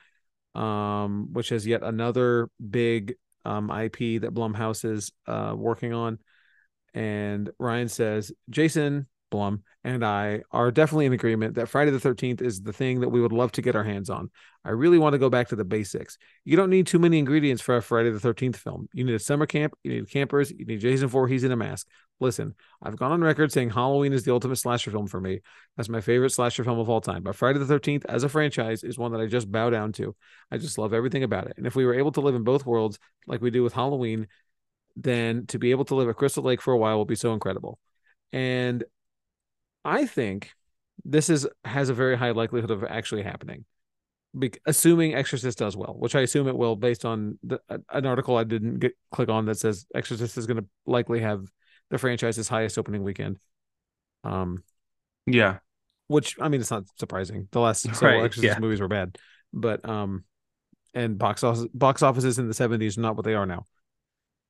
[0.55, 6.18] um, which is yet another big um, IP that Blumhouse is uh, working on.
[6.94, 12.40] And Ryan says, Jason Blum and I are definitely in agreement that Friday the 13th
[12.40, 14.30] is the thing that we would love to get our hands on.
[14.64, 16.16] I really want to go back to the basics.
[16.44, 18.88] You don't need too many ingredients for a Friday the 13th film.
[18.94, 21.88] You need a summer camp, you need campers, you need Jason Voorhees in a mask.
[22.20, 25.40] Listen, I've gone on record saying Halloween is the ultimate slasher film for me.
[25.76, 27.24] That's my favorite slasher film of all time.
[27.24, 30.14] But Friday the 13th as a franchise is one that I just bow down to.
[30.50, 31.54] I just love everything about it.
[31.57, 34.28] And if we were able to live in both worlds like we do with Halloween,
[34.96, 37.33] then to be able to live at Crystal Lake for a while will be so
[37.33, 37.78] incredible.
[38.33, 38.85] And
[39.85, 40.50] I think
[41.04, 43.64] this is has a very high likelihood of actually happening.
[44.37, 48.37] Be- assuming Exorcist does well, which I assume it will based on the, an article
[48.37, 51.44] I didn't get click on that says Exorcist is going to likely have
[51.90, 53.38] the franchise's highest opening weekend.
[54.24, 54.64] Um,
[55.26, 55.59] Yeah.
[56.09, 57.48] which I mean, it's not surprising.
[57.52, 58.61] The last several Right, Exorcist yeah.
[58.61, 59.16] movies were bad,
[59.52, 60.24] but um,
[60.94, 63.64] and box office box offices in the seventies are not what they are now.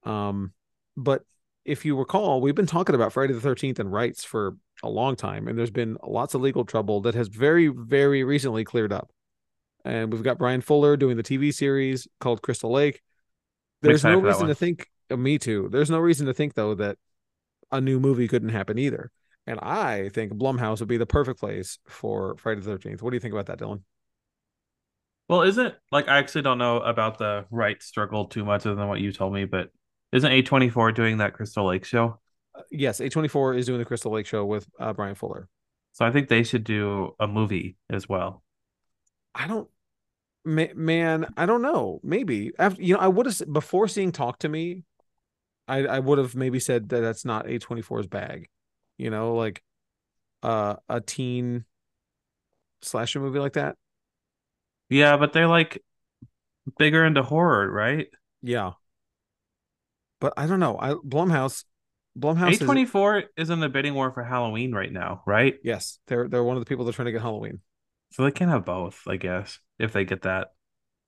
[0.05, 0.53] Um,
[0.97, 1.23] but
[1.65, 5.17] if you recall, we've been talking about Friday the Thirteenth and rights for a long
[5.17, 9.11] time, and there's been lots of legal trouble that has very, very recently cleared up.
[9.85, 13.03] And we've got Bryan Fuller doing the TV series called Crystal Lake.
[13.83, 14.89] There's no reason to think.
[15.11, 15.69] uh, me too.
[15.71, 16.97] There's no reason to think though that
[17.71, 19.11] a new movie couldn't happen either.
[19.47, 23.03] And I think Blumhouse would be the perfect place for Friday the Thirteenth.
[23.03, 23.83] What do you think about that, Dylan?
[25.29, 28.89] Well, isn't like I actually don't know about the right struggle too much other than
[28.89, 29.71] what you told me, but
[30.15, 32.21] isn't A24 doing that Crystal Lake show?
[32.55, 35.49] Uh, yes, A24 is doing the Crystal Lake show with uh, Bryan Fuller.
[35.93, 38.43] So I think they should do a movie as well.
[39.35, 39.69] I don't,
[40.45, 42.01] ma- man, I don't know.
[42.05, 44.85] Maybe after you know, I would have before seeing Talk to Me,
[45.67, 48.49] I I would have maybe said that that's not A24's bag.
[48.99, 49.63] You know, like
[50.45, 51.65] uh, a teen
[52.83, 53.77] slasher movie like that.
[54.89, 55.83] Yeah, but they're like
[56.79, 58.09] bigger into horror, right?
[58.43, 58.73] Yeah,
[60.21, 60.79] but I don't know.
[60.79, 61.65] I Blumhouse,
[62.19, 65.55] Blumhouse A24 is in the bidding war for Halloween right now, right?
[65.63, 67.61] yes, they're they're one of the people that are trying to get Halloween.
[68.13, 70.53] So they can have both, I guess, if they get that.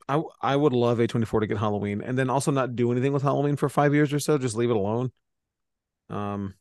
[0.08, 3.22] I I would love A24 to get Halloween and then also not do anything with
[3.22, 4.38] Halloween for five years or so.
[4.38, 5.12] Just leave it alone.
[6.10, 6.54] Um.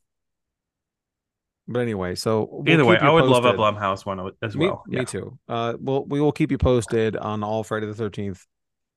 [1.67, 3.53] But anyway, so we'll Either way, I would love a.
[3.53, 4.83] Blumhouse one as well.
[4.87, 5.03] me Yeah.
[5.03, 5.39] too.
[5.49, 8.45] Uh, well, we will keep you posted on all Friday the Thirteenth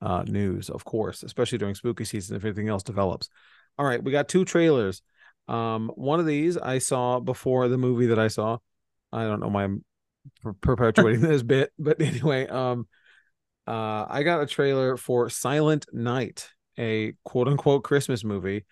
[0.01, 3.29] uh news, of course, especially during spooky season if anything else develops.
[3.79, 5.03] All right, we got two trailers.
[5.49, 8.59] Um, one of these I saw before the movie that I saw.
[9.13, 9.85] I don't know why I'm
[10.61, 12.87] perpetuating this bit, but anyway, um,
[13.67, 18.65] uh, I got a trailer for Silent Night, a quote unquote Christmas movie,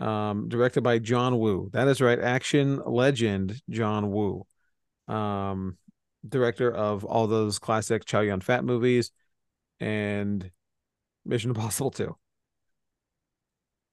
[0.00, 1.70] um, directed by John Woo.
[1.72, 4.46] That is right, action legend John Woo,
[5.06, 5.76] um,
[6.28, 9.12] director of all those classic Chow Yun Fat movies
[9.80, 10.50] and
[11.28, 12.16] Mission Impossible 2.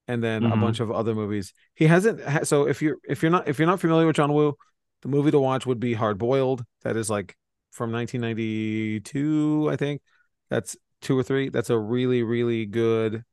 [0.07, 0.61] And then a Mhm.
[0.61, 1.53] bunch of other movies.
[1.73, 4.33] He hasn't ha- so if you're if you're not if you're not familiar with John
[4.33, 4.55] Woo,
[5.01, 6.63] the movie to watch would be Hard Boiled.
[6.83, 7.35] That is like
[7.71, 10.01] from 1992, I think.
[10.49, 11.49] That's two or three.
[11.49, 13.23] That's a really, really good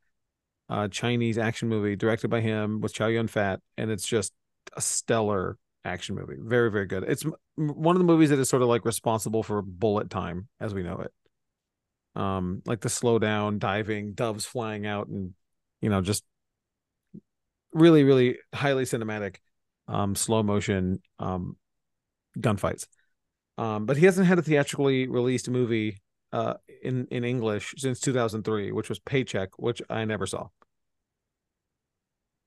[0.69, 4.33] uh, Chinese action movie directed by him with Chow Yun Fat, and it's just
[4.75, 6.37] a stellar action movie.
[6.39, 7.03] Very, very good.
[7.07, 10.47] It's m- one of the movies that is sort of like responsible for bullet time
[10.59, 11.11] as we know it.
[12.15, 15.33] Um, like the slow down, diving, doves flying out, and
[15.81, 16.23] you know, just
[17.73, 19.37] really, really highly cinematic,
[19.87, 21.57] um, slow motion, um,
[22.39, 22.87] gunfights.
[23.57, 26.01] Um, but he hasn't had a theatrically released movie
[26.33, 30.49] uh in in English since 2003, which was Paycheck, which I never saw.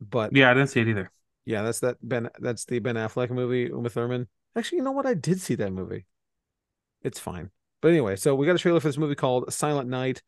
[0.01, 1.11] But yeah, Yeah, I didn't see it either.
[1.45, 4.29] Yeah, that's that Ben that's the Ben Affleck movie, Uma Thurman.
[4.57, 5.07] Actually, you know what?
[5.07, 6.07] I did see that movie.
[7.03, 7.51] It's fine.
[7.87, 10.20] But anyway, so we got a trailer for this movie called Silent Night,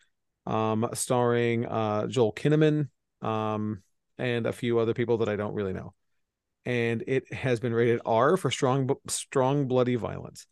[0.47, 2.89] um, starring uh Joel Kinnaman,
[3.21, 3.83] um,
[4.17, 5.93] and a few other people that I don't really know.
[6.65, 10.47] And it has been rated R for strong strong bloody violence.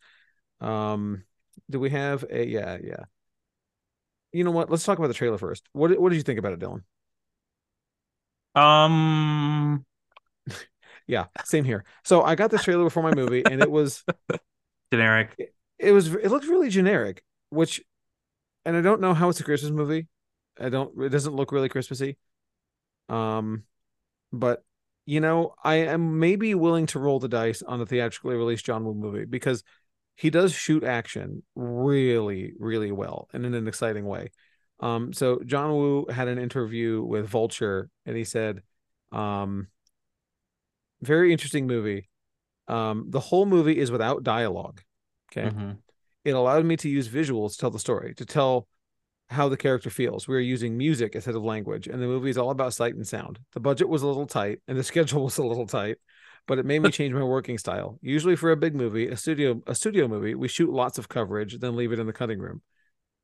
[0.59, 1.23] Um,
[1.69, 3.05] do we have a yeah, yeah.
[4.33, 4.69] You know what?
[4.69, 5.63] Let's talk about the trailer first.
[5.71, 6.83] What what did you think about it, Dylan?
[8.53, 9.85] Um,
[11.07, 11.85] Yeah, same here.
[12.03, 14.03] So I got this trailer before my movie, and it was
[14.91, 15.35] generic.
[15.37, 17.81] it was it looked really generic, which,
[18.65, 20.07] and I don't know how it's a Christmas movie.
[20.59, 21.01] I don't.
[21.01, 22.17] It doesn't look really Christmassy.
[23.09, 23.63] Um,
[24.31, 24.63] but
[25.05, 28.83] you know, I am maybe willing to roll the dice on the theatrically released John
[28.83, 29.63] Woo movie because
[30.15, 34.31] he does shoot action really, really well and in an exciting way.
[34.79, 38.61] Um, so John Woo had an interview with Vulture, and he said,
[39.11, 39.67] um,
[41.01, 42.09] very interesting movie.
[42.67, 44.81] Um, the whole movie is without dialogue.
[45.31, 45.77] Okay Mhm.
[46.23, 48.67] it allowed me to use visuals to tell the story, to tell
[49.29, 50.27] how the character feels.
[50.27, 53.05] We were using music instead of language, and the movie is all about sight and
[53.05, 53.39] sound.
[53.53, 55.97] The budget was a little tight, and the schedule was a little tight,
[56.47, 57.99] but it made me change my working style.
[58.01, 61.59] Usually for a big movie, a studio a studio movie, we shoot lots of coverage,
[61.59, 62.61] then leave it in the cutting room.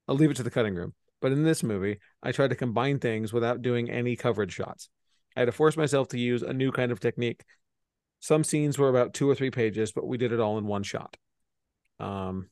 [0.08, 0.94] I'll leave it to the cutting room.
[1.22, 4.90] But in this movie, I tried to combine things without doing any coverage shots.
[5.38, 7.44] I had to force myself to use a new kind of technique.
[8.20, 10.84] Some scenes were about two or three pages, but we did it all in one
[10.84, 11.16] shot.
[12.00, 12.50] Um,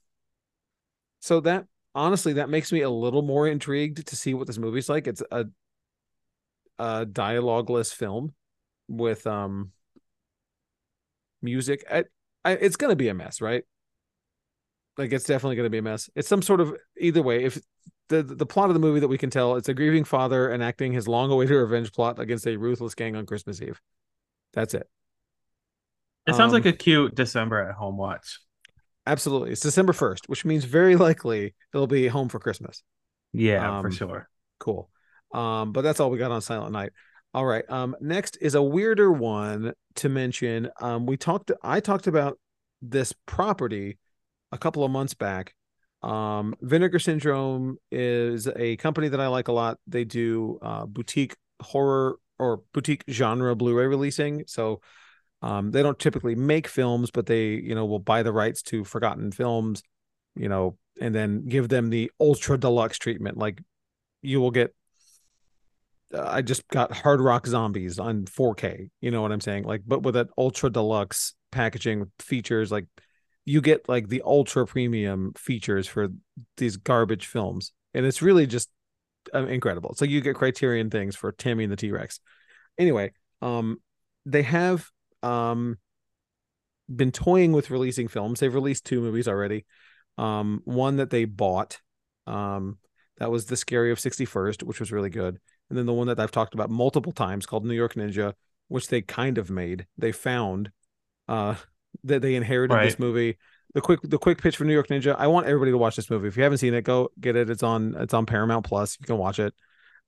[1.20, 4.90] so that honestly, that makes me a little more intrigued to see what this movie's
[4.90, 5.08] like.
[5.08, 5.46] It's a
[6.80, 8.34] a dialogueless film
[8.88, 9.72] with um
[11.42, 11.84] music.
[11.92, 12.06] I,
[12.46, 13.64] I, it's gonna be a mess, right?
[14.98, 16.10] Like it's definitely gonna be a mess.
[16.16, 17.44] It's some sort of either way.
[17.46, 17.60] If
[18.10, 20.92] the the plot of the movie that we can tell, it's a grieving father enacting
[20.94, 23.82] his long-awaited revenge plot against a ruthless gang on Christmas Eve.
[24.54, 24.90] That's it.
[26.28, 28.40] It sounds Um, like a cute December at home watch.
[29.06, 29.52] Absolutely.
[29.52, 32.84] It's December 1st, which means very likely it'll be home for Christmas.
[33.34, 34.30] Yeah, for Um, sure.
[34.60, 34.90] Cool.
[35.34, 36.92] Um, but that's all we got on Silent Night.
[37.34, 37.64] All right.
[37.70, 40.70] Um, next is a weirder one to mention.
[40.82, 42.38] Um, we talked I talked about
[42.82, 43.98] this property
[44.52, 45.56] a couple of months back.
[46.04, 49.78] Um, Vinegar Syndrome is a company that I like a lot.
[49.88, 54.44] They do uh boutique horror or boutique genre Blu-ray releasing.
[54.48, 54.82] So
[55.42, 58.84] um, they don't typically make films, but they, you know, will buy the rights to
[58.84, 59.82] forgotten films,
[60.36, 63.38] you know, and then give them the ultra deluxe treatment.
[63.38, 63.62] Like
[64.22, 64.74] you will get
[66.14, 68.90] uh, I just got Hard Rock Zombies on 4K.
[69.02, 69.64] You know what I'm saying?
[69.64, 72.86] Like, but with that ultra deluxe packaging features, like
[73.46, 76.10] you get like the ultra premium features for
[76.58, 78.70] these garbage films, and it's really just
[79.34, 79.94] uh, incredible.
[79.96, 82.20] So you get Criterion things for Tammy and the T Rex.
[82.78, 83.78] Anyway, um,
[84.26, 84.90] they have
[85.24, 85.78] um
[86.94, 88.40] been toying with releasing films.
[88.40, 89.66] They've released two movies already.
[90.18, 91.80] Um, one that they bought,
[92.28, 92.78] um,
[93.18, 95.40] that was The Scary of 61st, which was really good.
[95.70, 98.34] And then the one that I've talked about multiple times called New York Ninja,
[98.68, 99.88] which they kind of made.
[99.98, 100.72] They found
[101.28, 101.56] uh
[102.04, 103.38] that they inherited this movie.
[103.74, 105.16] The quick the quick pitch for New York Ninja.
[105.18, 106.28] I want everybody to watch this movie.
[106.28, 107.50] If you haven't seen it, go get it.
[107.50, 108.98] It's on it's on Paramount Plus.
[109.00, 109.54] You can watch it.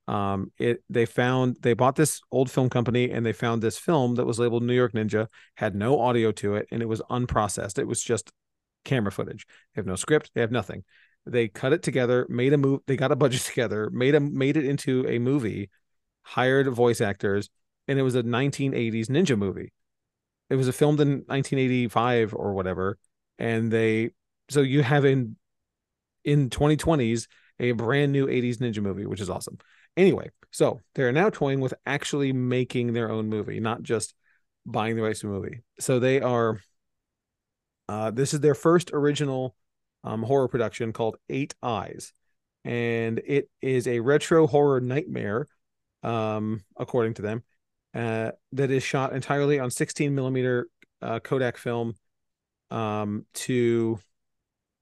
[0.06, 4.16] Um it they found they bought this old film company and they found this film
[4.16, 7.78] that was labeled New York Ninja, had no audio to it, and it was unprocessed.
[7.78, 8.30] It was just
[8.84, 9.46] camera footage.
[9.74, 10.84] They have no script, they have nothing.
[11.26, 14.56] They cut it together, made a move, they got a budget together, made a made
[14.56, 15.70] it into a movie,
[16.22, 17.48] hired voice actors,
[17.88, 19.72] and it was a 1980s ninja movie.
[20.50, 22.98] It was a filmed in 1985 or whatever,
[23.38, 24.10] and they
[24.50, 25.36] so you have in
[26.24, 27.26] in 2020s
[27.60, 29.58] a brand new 80s ninja movie, which is awesome.
[29.96, 34.14] Anyway, so they're now toying with actually making their own movie, not just
[34.66, 35.62] buying the rights to a movie.
[35.80, 36.60] So they are
[37.88, 39.54] uh this is their first original
[40.04, 42.12] um horror production called Eight Eyes.
[42.64, 45.46] And it is a retro horror nightmare,
[46.02, 47.42] um, according to them,
[47.92, 50.68] uh, that is shot entirely on 16 millimeter
[51.02, 51.94] uh, Kodak film.
[52.70, 53.98] Um, to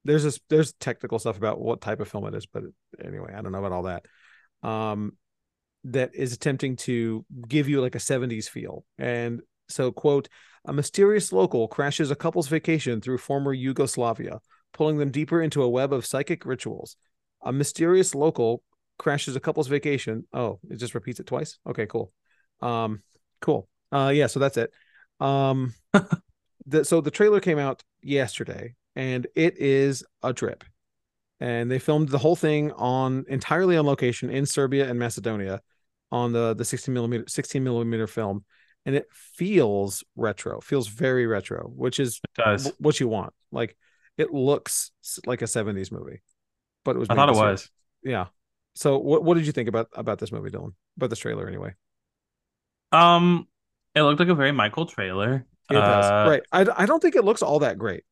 [0.04, 2.64] there's this there's technical stuff about what type of film it is, but
[3.04, 4.06] anyway, I don't know about all that.
[4.62, 5.16] Um,
[5.84, 8.84] that is attempting to give you like a 70s feel.
[8.98, 10.28] And so, quote,
[10.64, 14.40] a mysterious local crashes a couple's vacation through former Yugoslavia,
[14.72, 16.96] pulling them deeper into a web of psychic rituals.
[17.42, 18.62] A mysterious local
[18.98, 20.24] crashes a couple's vacation.
[20.32, 21.58] Oh, it just repeats it twice.
[21.66, 22.12] Okay, cool.
[22.60, 23.02] Um,
[23.40, 23.68] cool.
[23.90, 24.28] Uh, yeah.
[24.28, 24.72] So that's it.
[25.18, 25.74] Um,
[26.66, 30.62] the, so the trailer came out yesterday, and it is a trip.
[31.42, 35.60] And they filmed the whole thing on entirely on location in Serbia and Macedonia,
[36.12, 38.44] on the the 16 millimeter 16 millimeter film,
[38.86, 40.60] and it feels retro.
[40.60, 42.64] Feels very retro, which is does.
[42.64, 43.32] w- what you want.
[43.50, 43.76] Like
[44.16, 44.92] it looks
[45.26, 46.20] like a 70s movie,
[46.84, 47.08] but it was.
[47.10, 47.70] I thought it was.
[48.04, 48.26] Yeah.
[48.74, 50.74] So what what did you think about about this movie, Dylan?
[50.96, 51.74] About this trailer, anyway.
[52.92, 53.48] Um,
[53.94, 55.44] it looked like a very Michael trailer.
[55.70, 56.04] It does.
[56.04, 56.42] Uh, Right.
[56.52, 58.04] I I don't think it looks all that great,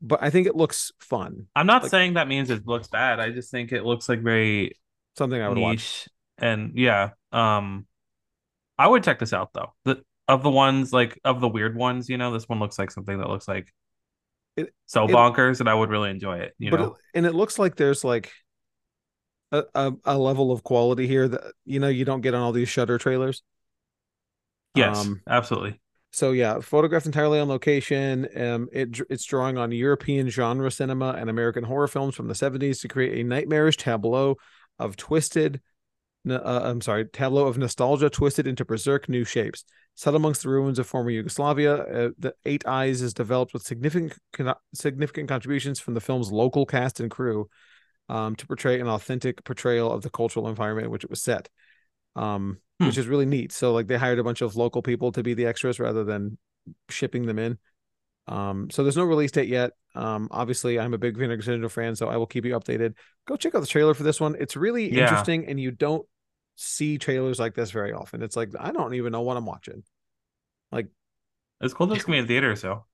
[0.00, 1.46] but I think it looks fun.
[1.56, 3.20] I'm not Like- saying that means it looks bad.
[3.20, 4.72] I just think it looks like very
[5.16, 6.08] Something I would watch.
[6.38, 7.10] and yeah.
[7.32, 7.86] Um,
[8.78, 9.74] I would check this out though.
[9.84, 12.90] The of the ones like of the weird ones, you know, this one looks like
[12.90, 13.72] something that looks like
[14.56, 16.54] It- so it- bonkers that I would really enjoy it.
[16.58, 18.30] You know, it, and it looks like there's like
[19.50, 22.52] a, a a level of quality here that you know you don't get on all
[22.52, 23.42] these Shudder trailers.
[24.74, 25.80] yes, um, absolutely.
[26.18, 28.26] So yeah, photographed entirely on location.
[28.34, 32.80] Um, it it's drawing on European genre cinema and American horror films from the 70s
[32.80, 34.34] to create a nightmarish tableau
[34.80, 35.60] of twisted.
[36.28, 39.62] Uh, I'm sorry, tableau of nostalgia twisted into berserk new shapes.
[39.94, 44.18] Set amongst the ruins of former Yugoslavia, uh, the Eight Eyes is developed with significant
[44.74, 47.48] significant contributions from the film's local cast and crew,
[48.08, 51.48] um, to portray an authentic portrayal of the cultural environment in which it was set.
[52.18, 52.86] Um, Hmm.
[52.86, 53.50] which is really neat.
[53.50, 56.38] So like they hired a bunch of local people to be the extras rather than
[56.88, 57.58] shipping them in.
[58.28, 59.72] Um, so there's no release date yet.
[59.96, 62.94] Um, obviously, I'm a big Vinegar Syndrome fan, so I will keep you updated.
[63.26, 64.36] Go check out the trailer for this one.
[64.38, 65.02] It's really Yeah.
[65.04, 66.06] interesting, and you don't
[66.54, 68.22] see trailers like this very often.
[68.22, 69.82] It's like I don't even know what I'm watching.
[70.70, 70.86] Like,
[71.60, 72.84] It's cool that it's gonna be in theaters, so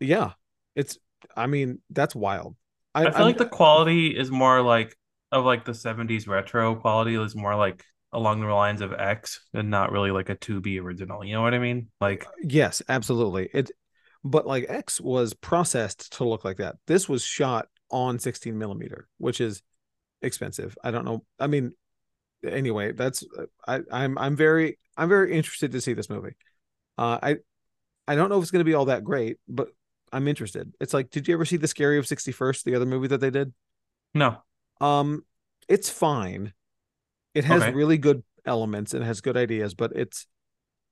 [0.00, 0.32] Yeah,
[0.74, 0.98] it's.
[1.36, 2.56] I mean, that's wild.
[2.96, 4.96] I, I feel I'm- like the quality is more like
[5.30, 9.70] of like the 70s retro quality is more like along the lines of X and
[9.70, 11.24] not really like a Tubi original.
[11.24, 11.88] You know what I mean?
[12.00, 13.48] Like Yes, absolutely.
[13.52, 13.70] It,
[14.24, 16.76] but like X was processed to look like that.
[16.86, 19.62] This was shot on 16 millimeter, which is
[20.22, 20.76] expensive.
[20.82, 21.24] I don't know.
[21.38, 21.72] I mean,
[22.46, 23.24] anyway, that's
[23.66, 26.34] I I'm I'm very I'm very interested to see this movie.
[26.98, 27.36] Uh, I
[28.06, 29.68] I don't know if it's going to be all that great, but
[30.12, 30.72] I'm interested.
[30.80, 33.30] It's like, did you ever see the Scary of 61st, the other movie that they
[33.30, 33.52] did?
[34.14, 34.38] no.
[34.80, 35.24] Um,
[35.68, 36.52] it's fine.
[37.34, 37.72] It has Okay.
[37.72, 40.26] really good elements and has good ideas, but it's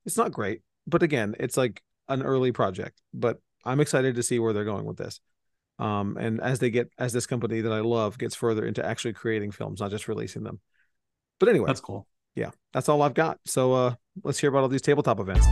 [0.07, 0.63] it's not great.
[0.87, 3.01] But again, it's like an early project.
[3.13, 5.21] But I'm excited to see where they're going with this.
[5.79, 9.13] Um, and as they get as this company that I love gets further into actually
[9.13, 10.61] creating films, not just releasing them.
[11.39, 12.07] But anyway, That's cool.
[12.35, 13.39] yeah, that's all I've got.
[13.45, 15.47] So uh let's hear about all these tabletop events.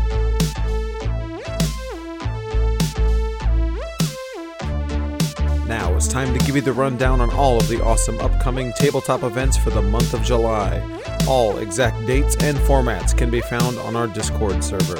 [6.16, 9.68] Time to give you the rundown on all of the awesome upcoming tabletop events for
[9.68, 10.82] the month of July.
[11.28, 14.96] All exact dates and formats can be found on our Discord server.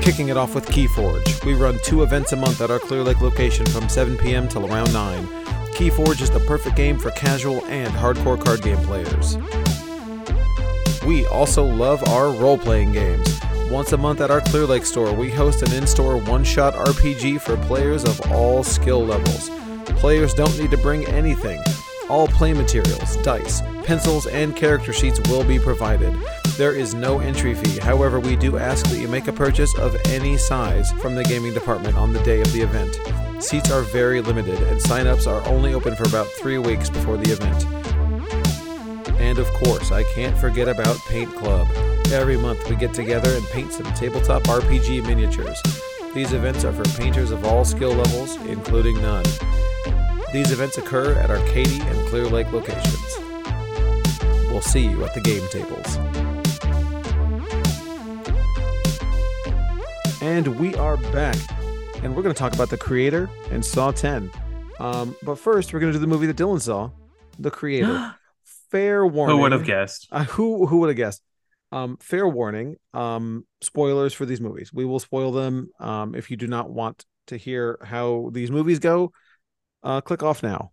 [0.00, 3.20] Kicking it off with Keyforge, we run two events a month at our Clear Lake
[3.20, 4.46] location from 7 p.m.
[4.46, 5.26] till around 9.
[5.74, 9.36] Keyforge is the perfect game for casual and hardcore card game players.
[11.04, 13.40] We also love our role playing games.
[13.72, 16.74] Once a month at our Clear Lake store, we host an in store one shot
[16.74, 19.50] RPG for players of all skill levels.
[20.02, 21.62] Players don't need to bring anything.
[22.10, 26.12] All play materials, dice, pencils, and character sheets will be provided.
[26.56, 29.96] There is no entry fee, however, we do ask that you make a purchase of
[30.06, 32.98] any size from the gaming department on the day of the event.
[33.40, 37.30] Seats are very limited, and sign-ups are only open for about three weeks before the
[37.30, 37.64] event.
[39.20, 41.68] And of course, I can't forget about Paint Club.
[42.10, 45.62] Every month we get together and paint some tabletop RPG miniatures.
[46.12, 49.24] These events are for painters of all skill levels, including none.
[50.32, 53.18] These events occur at Arcady and Clear Lake locations.
[54.48, 55.98] We'll see you at the game tables.
[60.22, 61.36] And we are back.
[62.02, 64.30] And we're going to talk about The Creator and Saw 10.
[64.80, 66.90] Um, but first, we're going to do the movie that Dylan saw,
[67.38, 68.14] The Creator.
[68.70, 69.36] Fair warning.
[69.36, 70.08] Who would have guessed?
[70.10, 71.20] Uh, who who would have guessed?
[71.72, 72.76] Um, fair warning.
[72.94, 74.72] Um, spoilers for these movies.
[74.72, 75.68] We will spoil them.
[75.78, 79.12] Um, if you do not want to hear how these movies go,
[79.82, 80.72] uh, click off now.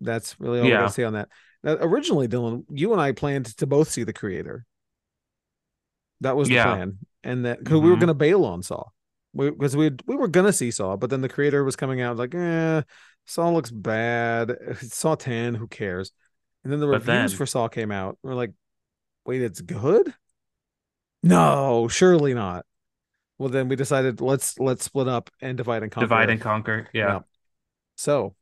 [0.00, 0.80] That's really all I Yeah.
[0.80, 1.28] got to say on that.
[1.62, 4.64] Now, originally, Dylan, you and I planned to both see the creator.
[6.20, 6.64] That was the Yeah.
[6.64, 8.00] plan, and that because we were Mhm.
[8.00, 8.84] going to bail on Saw,
[9.34, 12.16] because we we were going to see Saw, but then the creator was coming out
[12.16, 12.82] like, eh,
[13.26, 14.56] Saw looks bad.
[14.80, 16.12] Saw ten, who cares?
[16.62, 18.18] And then the But reviews then- for Saw came out.
[18.22, 18.52] We're like,
[19.26, 20.14] wait, it's good?
[21.22, 22.66] No, surely not.
[23.38, 26.06] Well, then we decided let's let's split up and divide and conquer.
[26.06, 26.88] Divide and conquer.
[26.92, 27.06] Yeah.
[27.06, 27.20] Yeah.
[27.96, 28.34] So,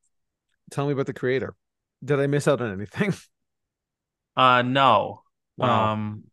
[0.73, 1.55] tell me about the creator.
[2.05, 3.15] Did I miss out on anything?
[4.37, 5.23] Uh no.
[5.57, 5.93] Wow.
[5.93, 6.25] Um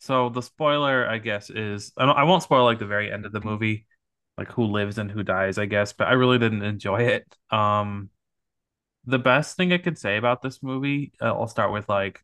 [0.00, 3.26] so the spoiler, I guess, is I don't I won't spoil like the very end
[3.26, 3.86] of the movie,
[4.36, 7.24] like who lives and who dies, I guess, but I really didn't enjoy it.
[7.50, 8.10] Um
[9.06, 12.22] the best thing I could say about this movie, uh, I'll start with like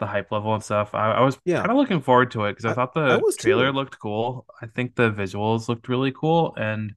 [0.00, 0.94] the hype level and stuff.
[0.94, 1.66] I, I was Yeah.
[1.66, 3.72] kind of looking forward to it because I, I- thought the was trailer too.
[3.72, 4.46] looked cool.
[4.62, 6.94] I think the visuals looked really cool, and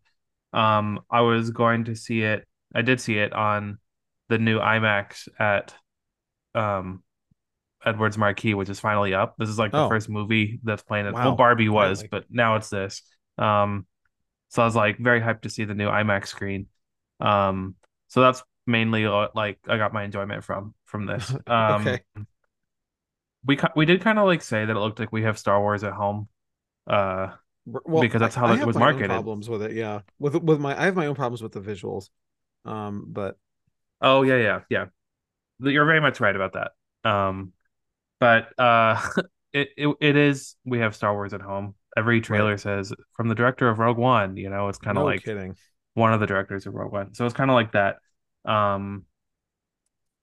[0.53, 2.47] um, I was going to see it.
[2.75, 3.79] I did see it on
[4.29, 5.73] the new IMAX at
[6.53, 7.03] um
[7.85, 9.35] Edwards Marquee, which is finally up.
[9.37, 9.89] This is like the Oh.
[9.89, 11.13] first movie that's playing it.
[11.13, 11.25] Wow.
[11.25, 12.07] Well, Barbie was, Finally.
[12.11, 13.03] but now it's this.
[13.37, 13.85] Um,
[14.49, 16.67] so I was like very hyped to see the new IMAX screen.
[17.19, 17.75] Um,
[18.07, 21.29] so that's mainly what, like I got my enjoyment from from this.
[21.45, 21.99] Um, Okay.
[23.45, 25.83] we we did kind of like say that it looked like we have Star Wars
[25.83, 26.27] at home.
[26.87, 27.33] Uh,
[27.65, 29.09] Well, because that's how I it have was my own marketed.
[29.11, 30.01] Problems with it, yeah.
[30.19, 32.09] With with my, I have my own problems with the visuals.
[32.63, 33.37] Um, but
[34.01, 34.85] oh yeah, yeah, yeah.
[35.59, 36.71] You're very much right about that.
[37.09, 37.53] Um,
[38.19, 39.01] but uh,
[39.53, 41.75] it, it it is we have Star Wars at home.
[41.97, 44.37] Every trailer says from the director of Rogue One.
[44.37, 45.55] You know, it's kind of no like kidding.
[45.93, 47.13] one of the directors of Rogue One.
[47.13, 47.97] So it's kind of like that.
[48.43, 49.05] Um,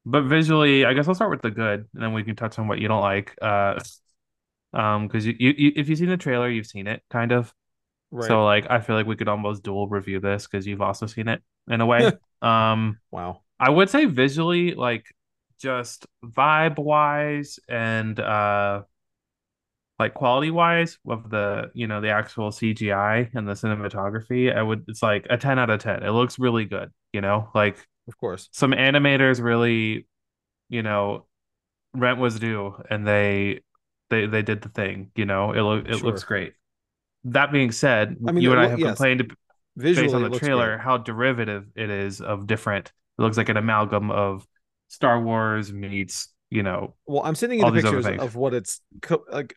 [0.04, 2.68] but visually, I guess I'll start with the good, and then we can touch on
[2.68, 3.36] what you don't like.
[3.40, 3.80] Uh,
[4.74, 7.52] um, because you, you, you if you've seen the trailer, you've seen it kind of.
[8.10, 8.28] Right.
[8.28, 11.28] So like, I feel like we could almost dual review this because you've also seen
[11.28, 12.12] it in a way.
[12.42, 13.40] um, wow.
[13.62, 15.06] I would say visually, like
[15.60, 18.84] just vibe wise and uh,
[19.98, 24.84] like quality wise of the you know the actual CGI and the cinematography, I would
[24.88, 26.02] it's like a 10 out of 10.
[26.02, 27.48] It looks really good, you know?
[27.54, 27.76] Like
[28.08, 28.50] Of course.
[28.52, 30.06] some animators really,
[30.70, 31.26] you know,
[31.94, 33.62] rent was due and they
[34.10, 35.52] they they did the thing, you know.
[35.52, 36.06] It lo- it Sure.
[36.06, 36.54] looks great.
[37.24, 38.88] That being said, I mean, you and I have yes.
[38.88, 39.36] complained
[39.76, 40.80] Visually, based on the trailer great.
[40.80, 42.92] how derivative it is of different.
[43.22, 44.44] It looks like an amalgam of
[44.88, 49.24] Star Wars meets, you know, Well, I'm sending you the pictures of what it's co-
[49.30, 49.54] like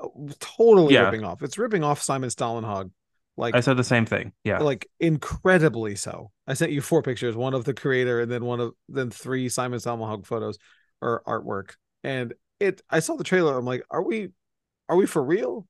[0.00, 0.08] uh,
[0.38, 1.04] totally Yeah.
[1.06, 1.42] ripping off.
[1.42, 2.90] It's ripping off Simon Stålenhag,
[3.38, 4.32] like I said the same thing.
[4.44, 4.58] Yeah.
[4.58, 6.30] like incredibly so.
[6.46, 9.48] I sent you four pictures, one of the creator and then one of then three
[9.48, 10.58] Simon Stålenhag photos
[11.00, 11.70] or artwork.
[12.04, 14.28] And it I saw the trailer, I'm like, are we
[14.90, 15.66] are we for real?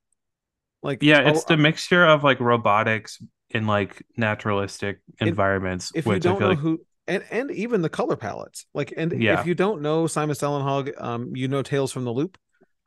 [0.82, 6.18] Like Yeah, are- it's the mixture of like robotics in like naturalistic environments, if you
[6.18, 9.40] don't know like who and and even the color palettes like and Yeah.
[9.40, 12.38] if you don't know Simon Stålenhag um you know tales from the loop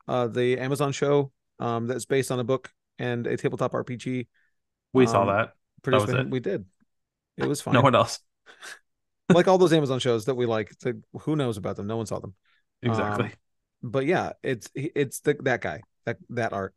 [0.08, 4.26] uh the amazon show um that's based on a book and a tabletop rpg
[4.92, 5.52] we saw um, that.
[5.82, 6.30] produced was it.
[6.30, 6.64] we did
[7.36, 8.18] it was fine No one else.
[9.28, 12.06] like all those amazon shows that we like to, who knows about them no one
[12.06, 12.34] saw them
[12.82, 13.26] Exactly.
[13.26, 13.32] Um,
[13.82, 16.74] but yeah it's it's the, that guy that that art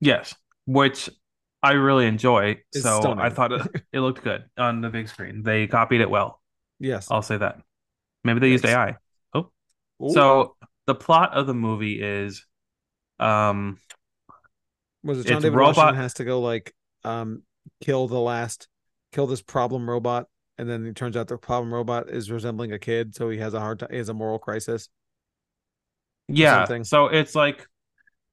[0.00, 0.34] yes.
[0.66, 1.08] Which
[1.66, 2.58] I really enjoy.
[2.72, 3.62] It's so I thought it,
[3.92, 5.42] it looked good on the big screen.
[5.42, 6.40] They copied it well.
[6.78, 7.58] yes I'll say that.
[8.24, 8.74] Maybe they used Yes.
[8.74, 8.96] AI.
[10.02, 10.10] Ooh.
[10.10, 10.56] So
[10.86, 12.44] the plot of the movie is
[13.18, 13.78] um
[15.02, 17.42] was it john david robot- washington has to go like um
[17.82, 18.68] kill the last
[19.12, 20.26] kill this problem robot
[20.58, 23.54] and then it turns out the problem robot is resembling a kid so he has
[23.54, 24.88] a hard time he has a moral crisis
[26.28, 26.66] yeah.
[26.82, 27.66] So it's like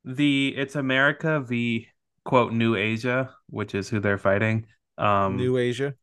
[0.04, 1.88] the it's America v
[2.26, 4.66] quote New Asia, which is who they're fighting.
[4.98, 5.96] Um new asia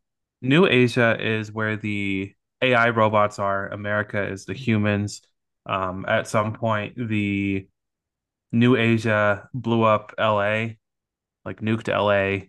[0.43, 3.68] New Asia is where the AI robots are.
[3.68, 5.23] America is the humans.
[5.66, 7.66] Um, at some point, the
[8.53, 10.68] New Asia blew up LA,
[11.45, 12.47] like nuked LA.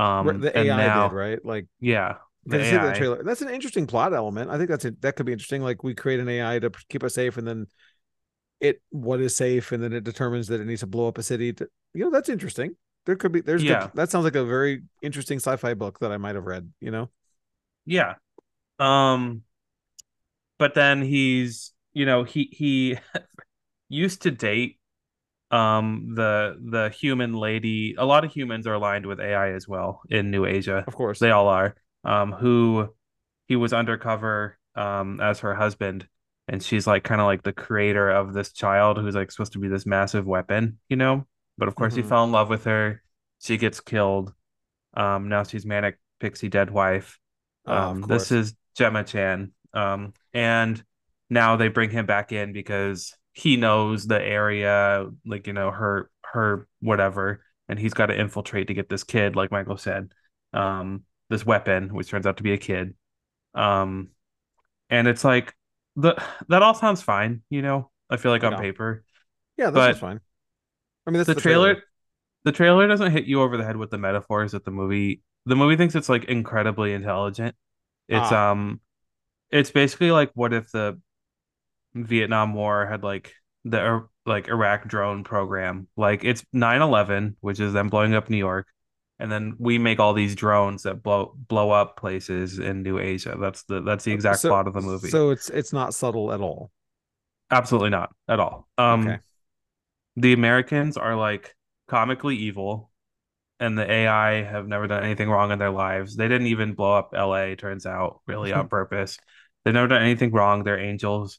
[0.00, 3.42] Um, the and ai now, did right like yeah, the because see the trailer that's
[3.42, 6.20] an interesting plot element i think that's a, that could be interesting like we create
[6.20, 7.66] an ai to keep us safe and then
[8.60, 11.24] it what is safe and then it determines that it needs to blow up a
[11.24, 12.76] city to you know that's interesting
[13.10, 13.82] there could be there's Yeah.
[13.82, 16.92] good, that sounds like a very interesting sci-fi book that i might have read you
[16.92, 17.10] know
[17.86, 18.14] Yeah.
[18.78, 19.42] Um,
[20.58, 22.98] but then he's, you know, he he
[23.88, 24.78] used to date
[25.50, 27.94] um the the human lady.
[27.98, 30.84] A lot of humans are aligned with AI as well in New Asia.
[30.86, 31.76] of course They all are.
[32.04, 32.94] Um, who
[33.48, 36.08] he was undercover um as her husband,
[36.48, 39.58] and she's like kind of like the creator of this child who's like supposed to
[39.60, 41.26] be this massive weapon, you know.
[41.60, 42.08] But of course, he Mhm.
[42.08, 43.02] fell in love with her.
[43.40, 44.34] She gets killed.
[44.94, 47.20] Um, now she's manic pixie dead wife.
[47.66, 48.08] Oh, Um, course.
[48.08, 49.52] this is Gemma Chan.
[49.72, 50.82] Um, and
[51.30, 56.10] now they bring him back in because he knows the area, like you know, her
[56.24, 60.12] her whatever, and he's got to infiltrate to get this kid, like Michael said,
[60.52, 62.94] um, this weapon, which turns out to be a kid.
[63.54, 64.10] Um,
[64.88, 65.54] and it's like
[65.96, 67.90] the that all sounds fine, you know.
[68.10, 69.04] I feel like on paper,
[69.56, 70.20] Yeah, that's fine.
[71.06, 71.82] I mean, that's the, trailer,
[72.44, 75.56] the trailer doesn't hit you over the head with the metaphors that the movie the
[75.56, 77.54] movie thinks it's like incredibly intelligent.
[78.08, 78.50] It's Ah.
[78.50, 78.80] um
[79.50, 81.00] it's basically like what if the
[81.94, 83.32] Vietnam War had like
[83.64, 85.88] the like Iraq drone program.
[85.96, 88.68] Like it's 9/11, which is them blowing up New York,
[89.18, 93.36] and then we make all these drones that blow blow up places in New Asia.
[93.40, 95.08] That's the that's the exact So- plot of the movie.
[95.08, 96.70] So it's it's not subtle at all.
[97.50, 98.68] Absolutely not at all.
[98.78, 99.18] Um, Okay.
[100.20, 101.54] The Americans are like
[101.88, 102.90] comically evil,
[103.60, 106.16] and the AI have never done anything wrong in their lives.
[106.16, 109.18] They didn't even blow up LA, turns out, really on purpose.
[109.64, 110.64] They've never done anything wrong.
[110.64, 111.38] They're angels.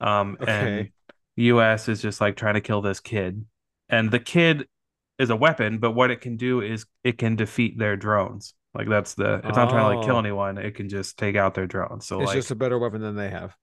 [0.00, 0.90] Um, and
[1.36, 3.44] US is just like trying to kill this kid.
[3.88, 4.68] And the kid
[5.18, 8.54] is a weapon, but what it can do is it can defeat their drones.
[8.74, 10.18] Like that's the it's not trying to like kill Oh.
[10.18, 12.06] anyone, it can just take out their drones.
[12.06, 13.56] So It's like just a better weapon than they have.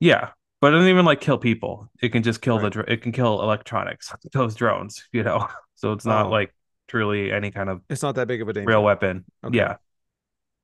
[0.00, 0.30] yeah,
[0.66, 1.88] but it doesn't even like kill people.
[2.02, 2.72] It can just kill the Right.
[2.72, 5.46] dr- it can kill electronics, those drones, you know.
[5.76, 6.30] So it's not Oh.
[6.30, 6.54] like
[6.88, 8.66] truly any kind of It's not that big of a danger.
[8.68, 9.24] real weapon.
[9.44, 9.58] Okay.
[9.58, 9.76] Yeah.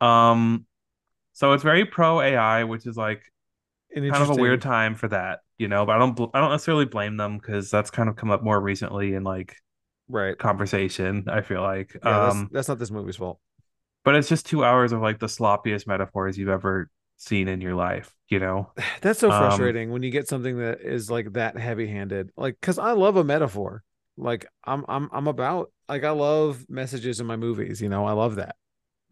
[0.00, 0.66] Um
[1.34, 3.22] so it's very pro AI, which is like
[3.94, 6.40] An kind of a weird time for that, you know, but I don't bl- I
[6.40, 9.56] don't necessarily blame them cuz that's kind of come up more recently in like
[10.08, 10.36] Right.
[10.38, 11.92] conversation, I feel like.
[11.94, 13.38] Yeah, that's, um that's not this movie's fault.
[14.04, 16.90] but it's just 2 hours of like the sloppiest metaphors you've ever
[17.22, 18.72] seen in your life, you know.
[19.02, 22.30] That's so Um, frustrating when you get something that is like that heavy-handed.
[22.36, 23.82] Like, cause I love a metaphor.
[24.16, 27.80] Like, I'm I'm I'm about like I love messages in my movies.
[27.80, 28.56] You know, I love that.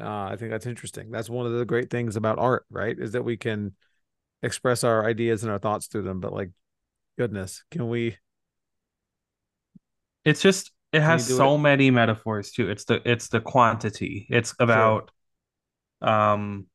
[0.01, 1.11] Uh, I think that's interesting.
[1.11, 2.99] That's one of the great things about art, right?
[2.99, 3.75] Is that we can
[4.43, 6.21] express our ideas and our thoughts through them.
[6.21, 6.51] But like,
[7.19, 8.19] goodness, can we?
[10.25, 11.57] It's just it has so it?
[11.57, 12.69] many metaphors too.
[12.71, 14.27] It's the it's the quantity.
[14.31, 14.97] It's Sure.
[14.99, 15.11] about
[16.03, 16.67] um,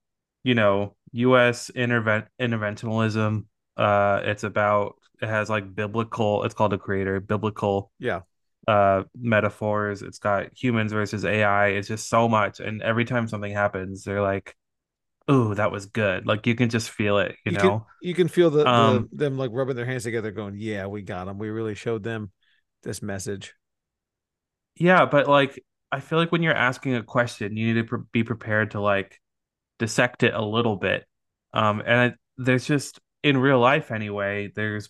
[0.43, 1.69] you know, U.S.
[1.71, 3.45] intervent interventionalism.
[3.77, 6.43] Uh, it's about it has like biblical.
[6.43, 8.21] It's called a creator biblical Yeah.
[8.67, 10.01] uh metaphors.
[10.01, 11.69] It's got humans versus AI.
[11.69, 14.55] It's just so much, and every time something happens, they're like,
[15.31, 17.87] "Ooh, that was good." Like you can just feel it, you You can know.
[18.01, 21.01] you can feel the the Um, them like rubbing their hands together, going, "Yeah, we
[21.01, 21.37] got them.
[21.37, 22.31] We really showed them
[22.83, 23.55] this message."
[24.75, 27.99] yeah, but like I feel like when you're asking a question, you need to pre
[28.11, 29.19] be prepared to like
[29.79, 31.05] dissect it a little bit.
[31.53, 34.89] Um, and I, there's just in real life anyway, there's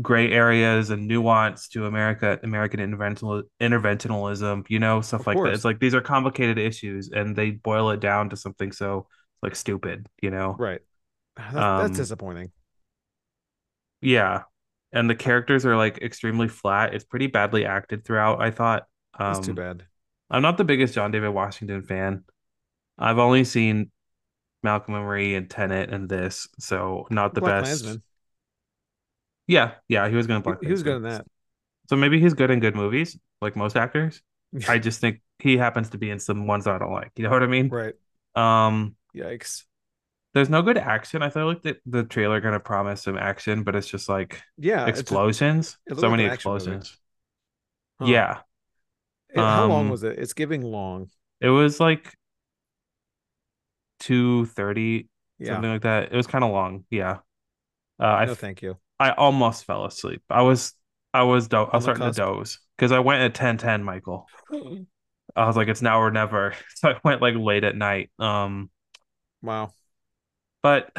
[0.00, 5.54] gray areas and nuance to America, American interventional interventionalism, you know, stuff Of like that.
[5.54, 9.08] It's like these are complicated issues and they boil it down to something so
[9.42, 10.58] like stupid, you know.
[10.58, 10.82] Right.
[11.36, 12.52] That's that's Um, disappointing.
[14.00, 14.44] yeah.
[14.92, 16.94] And the characters are like extremely flat.
[16.94, 18.84] It's pretty badly acted throughout, I thought.
[19.26, 19.86] That's too Um, bad.
[20.30, 22.24] I'm not the biggest John David Washington fan.
[22.98, 23.92] I've only seen
[24.62, 27.84] Malcolm and Marie and Tenet and this, so not the Black best.
[27.84, 28.02] Klansman.
[29.46, 31.26] Yeah, yeah, he was going to He, Black he was good in that.
[31.88, 34.22] So maybe he's good in good movies, like most actors.
[34.66, 37.12] I just think he happens to be in some ones I don't like.
[37.16, 37.76] You know what I mean?
[37.76, 37.94] right.
[38.34, 39.64] Um, Yikes.
[40.34, 41.22] there's no good action.
[41.22, 44.90] I feel like the, the trailer gonna promise some action, but it's just like Yeah,
[44.90, 45.78] it's a, explosions.
[45.92, 46.80] So like many an action movie.
[46.80, 46.98] explosions.
[47.98, 48.06] Huh.
[48.08, 48.42] Yeah.
[49.30, 50.18] It, how long Um, was it?
[50.18, 51.10] It's giving long.
[51.40, 52.14] it was like
[54.00, 55.54] 230, Yeah.
[55.54, 56.12] something like that.
[56.12, 56.84] It was kind of long.
[56.90, 57.18] Yeah.
[58.00, 58.78] Uh, I No, thank you.
[59.00, 60.22] I almost fell asleep.
[60.30, 60.74] I was
[61.14, 64.26] I was do- I was starting to doze because I went at 10:10, Michael.
[65.36, 66.54] I was like, it's now or never.
[66.76, 68.10] So I went like late at night.
[68.18, 68.70] Um,
[69.42, 69.72] Wow.
[70.62, 70.90] but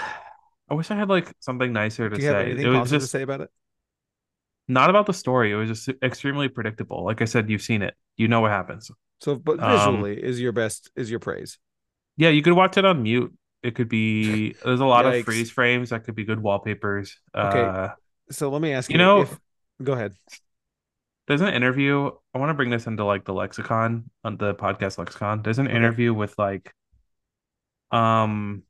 [0.69, 2.41] I wish I had like something nicer to Do you have say.
[2.51, 3.49] It anything was positive to say about it?
[4.67, 5.51] not about the story.
[5.51, 7.03] It was just extremely predictable.
[7.03, 7.95] Like I said, you've seen it.
[8.17, 8.91] You know what happens.
[9.21, 11.57] So, but Um, visually is your best is your praise.
[12.19, 13.33] Yeah, you could watch it on mute.
[13.63, 17.17] It could be there's a lot of freeze frames that could be good wallpapers.
[17.43, 17.73] Okay.
[17.75, 17.89] Uh,
[18.31, 19.39] So let me ask you you know, if
[19.83, 20.15] go ahead.
[21.27, 22.11] there's an interview.
[22.33, 25.41] I want to bring this into like the lexicon on the podcast lexicon.
[25.43, 25.91] There's an Okay.
[25.91, 26.73] interview with like
[27.91, 28.63] um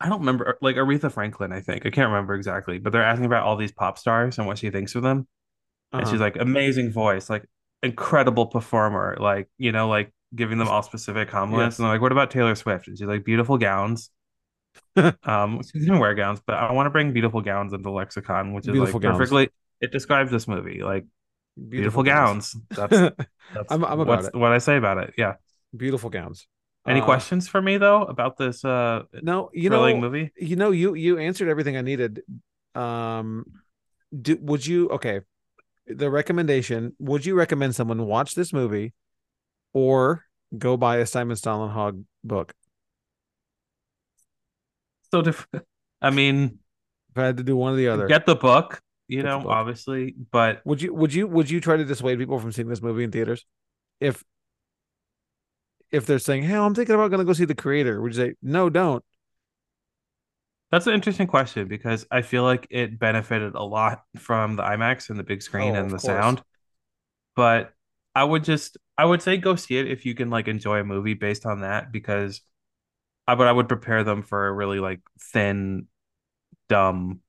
[0.00, 1.86] I don't remember like Aretha Franklin, I think.
[1.86, 4.70] I can't remember exactly, but they're asking about all these pop stars and what she
[4.70, 5.26] thinks of them.
[5.98, 6.08] And Uh-huh.
[6.08, 7.46] she's like, amazing voice, like
[7.82, 11.74] incredible performer, like, you know, like giving them all specific compliments.
[11.74, 11.78] Yes.
[11.78, 12.88] And I'm like, what about Taylor Swift?
[12.88, 14.10] And she's like, beautiful gowns.
[15.24, 18.66] Um, she didn't wear gowns, but I want to bring beautiful gowns into lexicon, which
[18.68, 19.18] is Beautiful like gowns.
[19.18, 20.82] perfectly it describes this movie.
[20.82, 21.04] Like
[21.68, 22.54] beautiful, gowns.
[22.54, 22.56] gowns.
[22.70, 22.98] That's
[23.54, 24.34] that's I'm I'm about what's it.
[24.34, 25.14] what I say about it.
[25.16, 25.34] Yeah.
[25.76, 26.46] Beautiful gowns.
[26.86, 30.32] Any Uh, questions for me though about this uh no, you thrilling know, movie?
[30.36, 32.22] you know, you you answered everything I needed.
[32.74, 33.44] Um,
[34.18, 35.20] do would you okay?
[35.86, 38.94] The recommendation: Would you recommend someone watch this movie,
[39.74, 40.24] or
[40.58, 42.54] go buy a Simon Stålenhag book?
[45.12, 45.66] So different.
[46.02, 46.58] I mean,
[47.10, 49.40] If I had to do one or the other, get the book, you Get know,
[49.40, 49.50] book.
[49.50, 52.82] obviously, but would you would you would you try to dissuade people from seeing this
[52.82, 53.44] movie in theaters?
[54.00, 54.24] If
[55.90, 58.20] if they're saying, "Hey, I'm thinking about going to go see the creator," would you
[58.20, 59.04] say, "No, don't"?
[60.70, 65.10] that's an interesting question because I feel like it benefited a lot from the IMAX
[65.10, 66.00] and the big screen Oh, and the course.
[66.00, 66.42] sound.
[67.36, 67.72] But
[68.14, 70.84] I would just I would say go see it if you can like enjoy a
[70.84, 72.40] movie based on that because
[73.26, 75.00] I but I would prepare them for a really like
[75.32, 75.86] thin,
[76.68, 77.20] dumb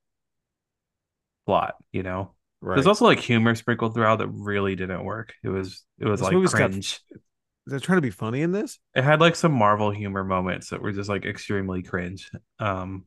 [1.45, 2.33] plot, you know.
[2.61, 5.33] There's also like humor sprinkled throughout that really didn't work.
[5.43, 6.99] It was it was This like movie's got- cringe.
[7.67, 8.77] They're trying to be funny in this.
[8.95, 12.29] It had like some Marvel humor moments that were just like extremely cringe.
[12.59, 13.05] Um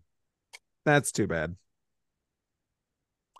[0.84, 1.54] That's too bad.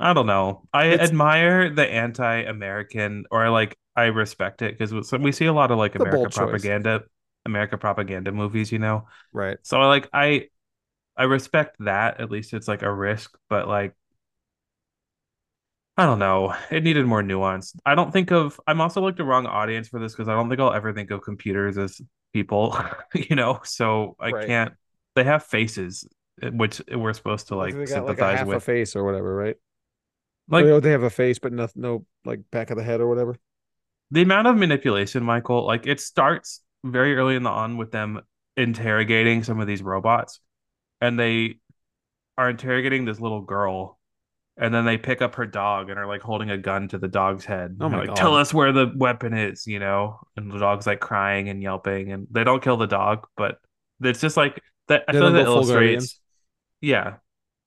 [0.01, 0.69] I don't know.
[0.73, 5.71] I It's- admire the anti-American, or like I respect it because we see a lot
[5.71, 6.71] of like bold America choice.
[6.71, 7.03] propaganda,
[7.47, 9.09] America propaganda movies, you know.
[9.33, 9.59] Right.
[9.63, 10.49] So I like I
[11.17, 12.21] I respect that.
[12.21, 13.95] At least it's like a risk, but like
[15.97, 16.55] I don't know.
[16.71, 17.75] It needed more nuance.
[17.85, 18.61] I don't think of.
[18.67, 21.11] I'm also like the wrong audience for this because I don't think I'll ever think
[21.11, 22.01] of computers as
[22.33, 22.77] people,
[23.15, 23.61] you know.
[23.65, 24.45] So I Right.
[24.47, 24.75] can't.
[25.17, 26.07] They have faces,
[26.43, 28.61] eh, which we're supposed to like got like a sympathize a with.
[28.61, 29.57] face or whatever, right?
[30.49, 33.09] Like oh, they have a face, but no, no, like back of the head or
[33.09, 33.37] whatever.
[34.11, 38.21] The amount of manipulation, Michael, like it starts very early in the on with them
[38.57, 40.41] interrogating some of these robots,
[41.01, 41.59] and they
[42.37, 43.99] are interrogating this little girl,
[44.57, 47.09] and then they pick up her dog and are like holding a gun to the
[47.09, 47.77] dog's head.
[47.81, 48.17] Oh my like, God.
[48.17, 50.21] tell us where the weapon is, you know?
[50.37, 53.59] And the dog's like crying and yelping, and they don't kill the dog, but
[54.01, 55.05] it's just like that.
[55.09, 56.21] I They feel that illustrates,
[56.81, 57.15] yeah.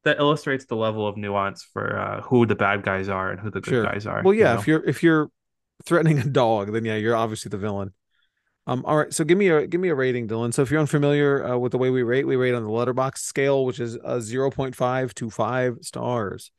[0.03, 3.51] that illustrates the level of nuance for uh, who the bad guys are and who
[3.51, 3.83] the good Sure.
[3.83, 4.21] guys are.
[4.23, 4.59] Well, you yeah, know?
[4.59, 5.29] if you're if you're
[5.85, 7.93] threatening a dog, then yeah, you're obviously the villain.
[8.67, 10.53] Um, all right, so give me a give me a rating, Dylan.
[10.53, 13.17] So if you're unfamiliar uh, with the way we rate, we rate on the Letterboxd
[13.17, 16.51] scale, which is a 0.5 to five stars.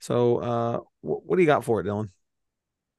[0.00, 2.08] So uh, wh- what do you got for it, Dylan?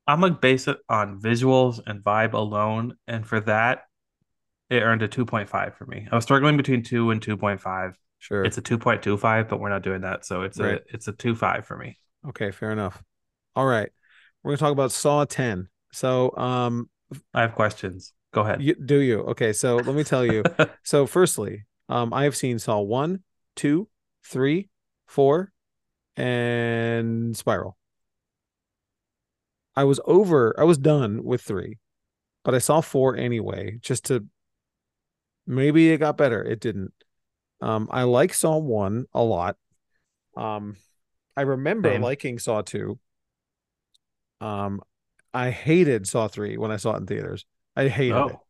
[0.08, 3.84] I'm gonna base it on visuals and vibe alone, and for that,
[4.70, 6.08] it earned a 2.5 for me.
[6.12, 7.94] I was struggling between two and 2.5.
[8.20, 8.44] Sure.
[8.46, 10.76] It's a 2.25, but we're not doing that, so it's Right.
[10.78, 11.98] a it's a 2.5 for me.
[12.30, 13.04] okay, fair enough.
[13.56, 13.90] All right,
[14.46, 15.68] we're gonna talk about Saw 10.
[15.92, 16.88] So um,
[17.34, 18.14] I have questions.
[18.32, 18.62] Go ahead.
[18.62, 19.22] you, do you?
[19.22, 20.44] Okay, so let me tell you.
[20.84, 23.24] So, firstly, um, I have seen Saw one,
[23.56, 23.88] two,
[24.24, 24.70] three,
[25.08, 25.52] four,
[26.16, 27.76] and Spiral.
[29.76, 31.80] I was over, I was done with three,
[32.44, 34.26] but I saw four anyway, just to
[35.48, 36.44] maybe it got better.
[36.44, 36.94] It didn't.
[37.62, 39.58] Um, I like Saw one a lot.
[40.38, 40.76] Um,
[41.36, 42.02] I remember Same.
[42.04, 43.00] liking Saw two.
[44.42, 44.82] Um,
[45.34, 47.46] I hated Saw three when I saw it in theaters.
[47.76, 48.42] I hated it oh,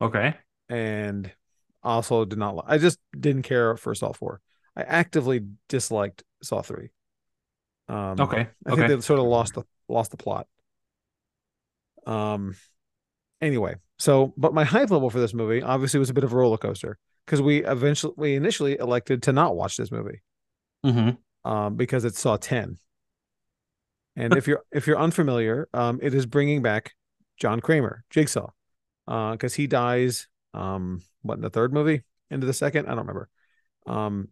[0.00, 0.34] okay.
[0.68, 1.30] and
[1.82, 2.64] also did not.
[2.66, 4.40] I just didn't care for Saw four.
[4.76, 6.90] I actively disliked Saw three.
[7.88, 8.48] Um, Okay.
[8.66, 8.76] I okay.
[8.76, 10.46] think they sort of lost the lost the plot.
[12.06, 12.56] Um.
[13.40, 16.36] Anyway, so but my hype level for this movie obviously was a bit of a
[16.36, 20.22] roller coaster because we eventually we initially elected to not watch this movie
[20.84, 21.10] hmm
[21.44, 22.78] um because it saw 10
[24.16, 26.92] and if you're if you're unfamiliar um it is bringing back
[27.36, 28.50] john kramer jigsaw
[29.08, 32.02] uh because he dies um what in the third movie?
[32.30, 32.86] Into the second?
[32.86, 33.28] I don't remember.
[33.86, 34.28] Um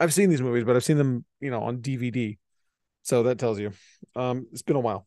[0.00, 2.38] i've seen these movies but i've seen them you know on dvd
[3.02, 3.72] so that tells you.
[4.14, 5.06] Um it's been a while.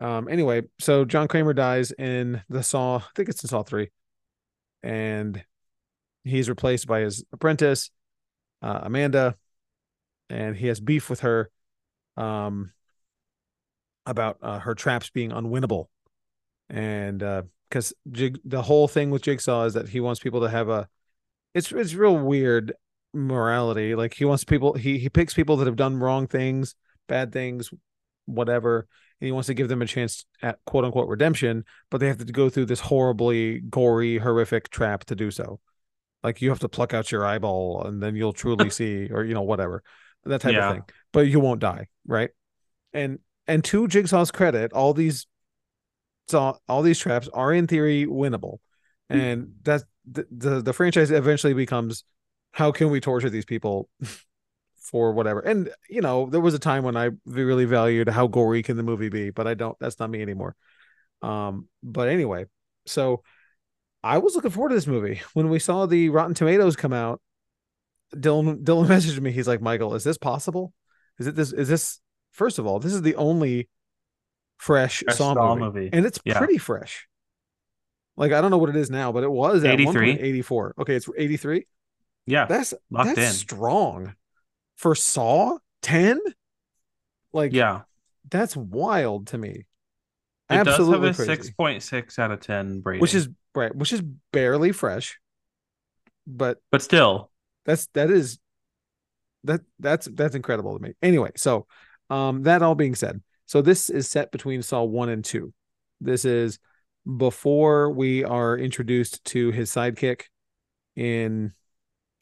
[0.00, 3.90] Um anyway so john kramer dies in the saw i think it's in saw 3
[4.82, 5.42] and
[6.24, 7.90] he's replaced by his apprentice
[8.62, 9.36] uh, amanda.
[10.30, 11.50] And he has beef with her
[12.16, 12.72] um
[14.06, 15.86] about uh, her traps being unwinnable.
[16.70, 20.48] And uh because Jig- the whole thing with jigsaw is that he wants people to
[20.48, 20.88] have a
[21.54, 22.72] it's it's real weird
[23.12, 23.94] morality.
[23.94, 26.74] Like he wants people he he picks people that have done wrong things
[27.06, 27.70] bad things
[28.26, 28.86] whatever
[29.20, 32.16] and he wants to give them a chance at quote unquote redemption but they have
[32.16, 35.60] to go through this horribly gory horrific trap to do so.
[36.22, 39.34] Like you have to pluck out your eyeball and then you'll truly see or you
[39.34, 39.82] know whatever
[40.24, 40.68] that type Yeah.
[40.70, 40.84] of thing.
[41.12, 42.30] But you won't die right?
[42.92, 45.26] And and to jigsaw's credit all these
[46.28, 48.58] so all these traps are in theory winnable.
[49.10, 52.04] And that's the, the the franchise eventually becomes
[52.52, 53.88] how can we torture these people
[54.76, 55.40] for whatever?
[55.40, 58.82] And you know there was a time when i really valued how gory can the
[58.82, 60.56] movie be but i don't that's not me anymore.
[61.22, 62.46] Um but anyway
[62.86, 63.22] so
[64.02, 65.20] i was looking forward to this movie.
[65.34, 67.20] When we saw the rotten tomatoes come out
[68.14, 69.32] dylan dylan messaged me.
[69.32, 70.72] He's like michael is this possible?
[71.18, 72.00] Is it this is this
[72.34, 73.68] first of all this is the only
[74.58, 75.80] fresh, Fresh saw, Saw movie.
[75.80, 75.90] movie.
[75.92, 76.38] and it's Yeah.
[76.38, 77.08] pretty fresh
[78.16, 80.20] like i don't know what it is now but it was at 83.
[80.20, 81.66] 84 okay it's 83
[82.26, 82.44] Yeah.
[82.46, 83.32] that's that's in.
[83.32, 84.14] strong
[84.76, 86.20] for Saw 10.
[87.32, 87.82] Like yeah.
[88.30, 89.66] that's wild to me.
[90.50, 93.00] It Absolutely does have a 6.6 out of 10 rating.
[93.00, 95.18] Which is right, which is barely fresh,
[96.26, 97.30] but but still,
[97.64, 98.38] that's that is
[99.44, 100.94] that that's that's incredible to me.
[101.02, 101.66] Anyway, so
[102.10, 105.52] um that all being said, so this is set between Saw 1 and 2.
[106.00, 106.58] This is
[107.16, 110.22] before we are introduced to his sidekick
[110.96, 111.52] in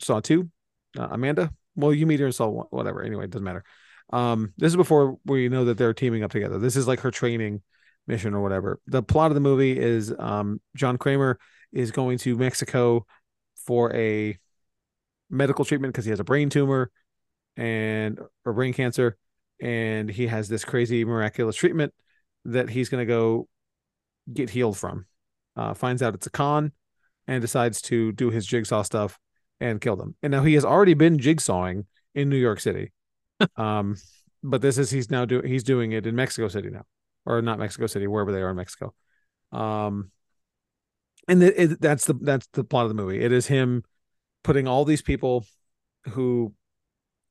[0.00, 0.48] Saw 2,
[0.98, 1.52] uh, Amanda.
[1.76, 3.02] Well, you meet her in Saw 1, whatever.
[3.02, 3.64] Anyway, it doesn't matter.
[4.12, 6.58] Um this is before we know that they're teaming up together.
[6.58, 7.62] This is like her training
[8.06, 8.80] mission or whatever.
[8.86, 11.38] The plot of the movie is um John Kramer
[11.72, 13.06] is going to Mexico
[13.64, 14.38] for a
[15.30, 16.90] medical treatment because he has a brain tumor
[17.56, 19.16] and or brain cancer
[19.62, 21.94] and he has this crazy miraculous treatment
[22.44, 23.48] that he's going to go
[24.30, 25.06] get healed from.
[25.56, 26.72] Uh, finds out it's a con
[27.28, 29.18] and decides to do his jigsaw stuff
[29.60, 31.84] and kill them and now he has already been jigsawing
[32.14, 32.92] in new york city.
[33.56, 33.96] Um
[34.44, 36.84] but this is he's now doing he's doing it in mexico city now
[37.26, 38.94] or not mexico city wherever they are in mexico.
[39.52, 40.10] Um
[41.28, 43.20] and it, it, that's the that's the plot of the movie.
[43.20, 43.84] It is him
[44.42, 45.44] putting all these people
[46.10, 46.54] who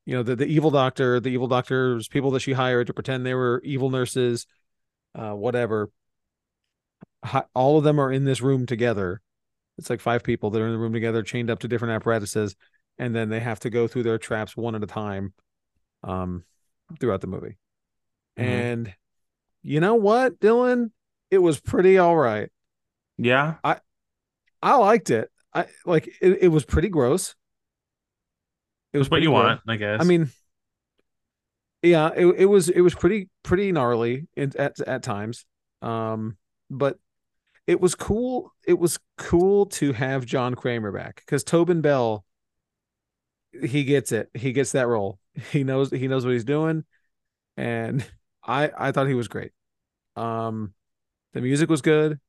[0.06, 3.26] you know the, the evil doctor the evil doctors people that she hired to pretend
[3.26, 4.48] they were evil nurses
[5.16, 5.90] uh whatever.
[7.24, 9.22] Hi- all of them are in this room together.
[9.78, 12.56] It's like five people that are in the room together chained up to different apparatuses
[12.98, 15.34] and then they have to go through their traps one at a time
[16.04, 16.44] um
[17.00, 17.58] throughout the movie.
[18.38, 18.44] Mhm.
[18.44, 18.94] and
[19.64, 20.92] you know what dylan?
[21.30, 22.50] It was pretty all right.
[23.18, 23.56] Yeah.
[23.64, 23.80] I
[24.62, 25.30] i liked it.
[25.54, 27.36] I like it, it was pretty gross
[28.94, 30.02] it was what you want, I guess.
[30.02, 30.30] I mean,
[31.82, 35.46] yeah, it, it was it was pretty pretty gnarly in, at at times.
[35.82, 36.38] Um,
[36.70, 37.00] but
[37.68, 38.54] it was cool.
[38.68, 42.26] It was cool to have John Kramer back because Tobin Bell,
[43.64, 44.30] he gets it.
[44.34, 45.20] He gets that role.
[45.52, 46.84] He knows he knows what he's doing,
[47.56, 48.06] and
[48.46, 49.52] I I thought he was great.
[50.18, 50.74] Um,
[51.34, 52.20] the music was good.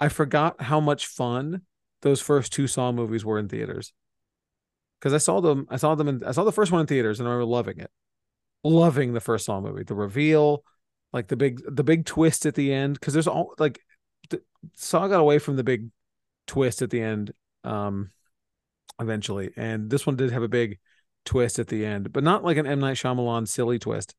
[0.00, 1.62] I forgot how much fun
[2.00, 3.92] those first two Saw movies were in theaters
[5.02, 5.66] because I saw them.
[5.68, 6.24] I saw them in.
[6.24, 7.90] I saw the first one in theaters, and I remember loving it,
[8.62, 9.82] loving the first Saw movie.
[9.82, 10.62] The reveal,
[11.12, 13.80] like the big the big twist at the end, because there's all like
[14.30, 14.40] the,
[14.76, 15.88] Saw got away from the big
[16.46, 17.32] twist at the end,
[17.64, 18.10] um,
[19.00, 20.78] eventually, and this one did have a big
[21.24, 24.14] twist at the end, but not like an M Night Shyamalan silly twist.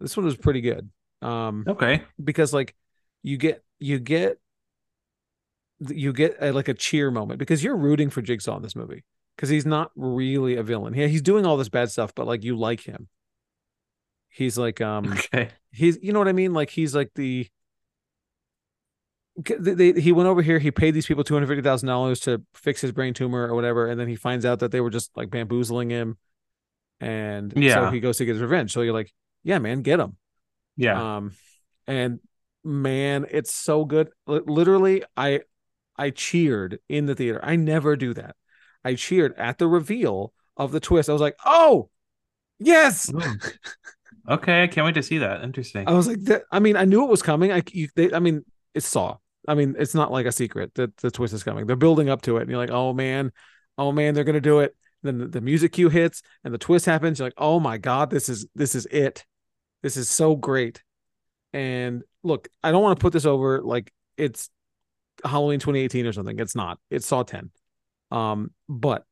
[0.00, 0.90] This one was pretty good.
[1.22, 2.02] Um, Okay.
[2.22, 2.74] because like
[3.22, 4.40] you get you get
[5.78, 9.04] you get a, like a cheer moment because you're rooting for Jigsaw in this movie
[9.36, 10.94] because he's not really a villain.
[10.94, 13.08] Yeah, he's doing all this bad stuff, but like you like him.
[14.28, 15.50] He's like um Okay.
[15.72, 16.52] he's you know what I mean?
[16.52, 17.48] Like he's like the
[19.36, 20.60] they, they, he went over here.
[20.60, 23.54] He paid these people two hundred fifty thousand dollars to fix his brain tumor or
[23.54, 26.18] whatever, and then he finds out that they were just like bamboozling him,
[27.00, 27.90] and so Yeah.
[27.90, 28.72] he goes to get his revenge.
[28.72, 29.12] So you're like,
[29.42, 30.16] yeah, man, get him.
[30.76, 31.16] Yeah.
[31.16, 31.32] Um,
[31.88, 32.20] and
[32.62, 34.10] man, it's so good.
[34.28, 35.40] Li- Literally, I
[35.96, 37.40] I cheered in the theater.
[37.42, 38.36] I never do that.
[38.84, 41.08] I cheered at the reveal of the twist.
[41.08, 41.90] I was like, oh,
[42.58, 43.12] yes.
[44.26, 44.62] Okay.
[44.62, 45.42] I can't wait to see that.
[45.42, 45.86] Interesting.
[45.86, 47.52] I was like, that, I mean, I knew it was coming.
[47.52, 49.18] I you, they, I mean, it's Saw.
[49.46, 51.66] I mean, it's not like a secret that the twist is coming.
[51.66, 53.32] They're building up to it, and you're like, oh man,
[53.76, 54.74] oh man, they're gonna do it.
[55.02, 57.18] Then the, the music cue hits and the twist happens.
[57.18, 59.24] You're like, oh my god, this is this is it.
[59.82, 60.82] This is so great.
[61.52, 64.48] And look, I don't want to put this over like it's
[65.22, 66.38] Halloween 2018 or something.
[66.38, 66.78] It's not.
[66.90, 67.50] It's Saw 10.
[68.10, 69.04] Um, but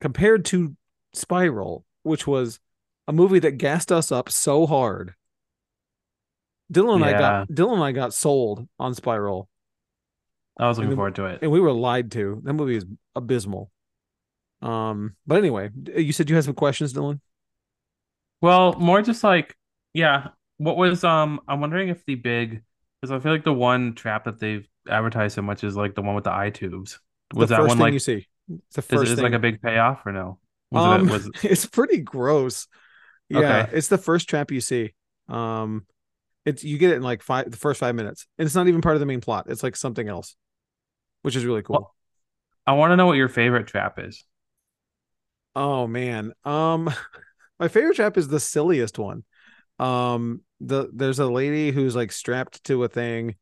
[0.00, 0.76] compared to
[1.12, 2.60] Spiral, which was
[3.06, 5.14] a movie that gassed us up so hard,
[6.72, 9.48] Dylan and I got Dylan and I got sold on Spiral,
[10.58, 11.38] I was looking and forward to it.
[11.42, 12.40] and we were lied to.
[12.44, 12.84] That movie is
[13.14, 13.70] abysmal.
[14.60, 17.20] Um, but anyway, you said you had some questions, Dylan.
[18.40, 19.56] Well, more just like,
[19.94, 20.28] yeah.
[20.58, 21.40] What was um?
[21.46, 22.62] I'm wondering if the big,
[23.00, 26.02] because I feel like the one trap that they've advertised so much is like the
[26.02, 26.98] one with the eye tubes.
[27.34, 28.26] Was the that first one thing like you see?
[28.48, 30.38] It's the is, first is like a big payoff or no?
[30.70, 32.66] Was um, it was it's pretty gross.
[33.28, 33.76] Yeah, Okay.
[33.76, 34.94] it's the first trap you see.
[35.28, 35.86] Um,
[36.46, 38.80] it's you get it in like five the first five minutes, and it's not even
[38.80, 39.46] part of the main plot.
[39.48, 40.34] It's like something else,
[41.22, 41.74] which is really cool.
[41.76, 41.94] Well-
[42.66, 44.24] I want to know what your favorite trap is.
[45.54, 46.32] Oh man.
[46.44, 46.90] Um
[47.58, 49.24] my favorite trap is the silliest one.
[49.78, 53.36] Um the there's a lady who's like strapped to a thing.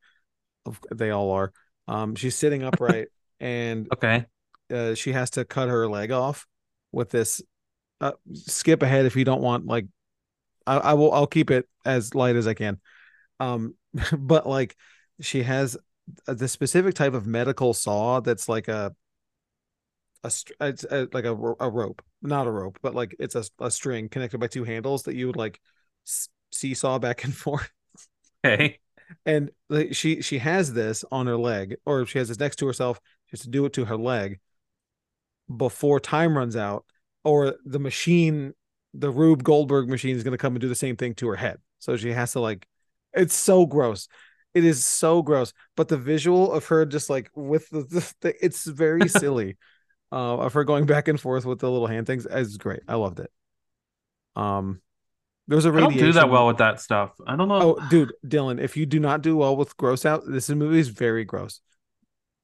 [0.64, 1.52] Of- They all are.
[1.88, 3.08] Um she's sitting upright
[3.40, 4.26] and Okay.
[4.72, 6.46] uh, she has to cut her leg off
[6.92, 7.42] with this
[8.00, 9.86] uh, skip ahead if you don't want like
[10.66, 12.80] I, I will I'll keep it as light as I can.
[13.40, 13.74] Um
[14.18, 14.76] but like
[15.20, 15.76] she has
[16.26, 18.94] the specific type of medical saw that's like a
[20.24, 23.70] a, it's a, like a, a rope, not a rope, but like it's a, a
[23.70, 25.60] string connected by two handles that you would like
[26.06, 27.70] s- seesaw back and forth.
[28.44, 28.80] Okay.
[29.24, 32.66] And like, she she has this on her leg, or she has this next to
[32.66, 33.00] herself.
[33.26, 34.40] She has to do it to her leg
[35.54, 36.84] before time runs out,
[37.24, 38.54] or the machine,
[38.94, 41.36] the Rube Goldberg machine, is going to come and do the same thing to her
[41.36, 41.58] head.
[41.78, 42.66] So she has to like,
[43.12, 44.08] it's so gross.
[44.54, 45.52] It is so gross.
[45.76, 49.56] But the visual of her just like with the, the, the it's very silly.
[50.12, 52.80] Uh, of her going back and forth with the little hand things is great.
[52.86, 53.30] I loved it.
[54.36, 54.80] Um,
[55.48, 57.10] there was a I don't do that well with that stuff.
[57.26, 57.76] I don't know.
[57.76, 60.88] Oh, dude, Dylan, if you do not do well with gross out, this movie is
[60.88, 61.60] very gross.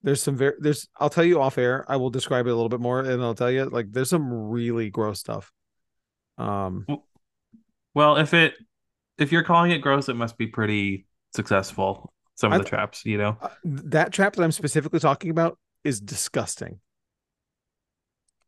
[0.02, 1.84] There's some very there's I'll tell you off air.
[1.88, 4.32] I will describe it a little bit more and I'll tell you like there's some
[4.32, 5.52] really gross stuff.
[6.38, 6.86] Um
[7.94, 8.54] Well, if it
[9.18, 12.12] if you're calling it gross, it must be pretty successful.
[12.34, 13.36] Some of I- the traps, you know.
[13.40, 16.80] uh, that trap that I'm specifically talking about is disgusting.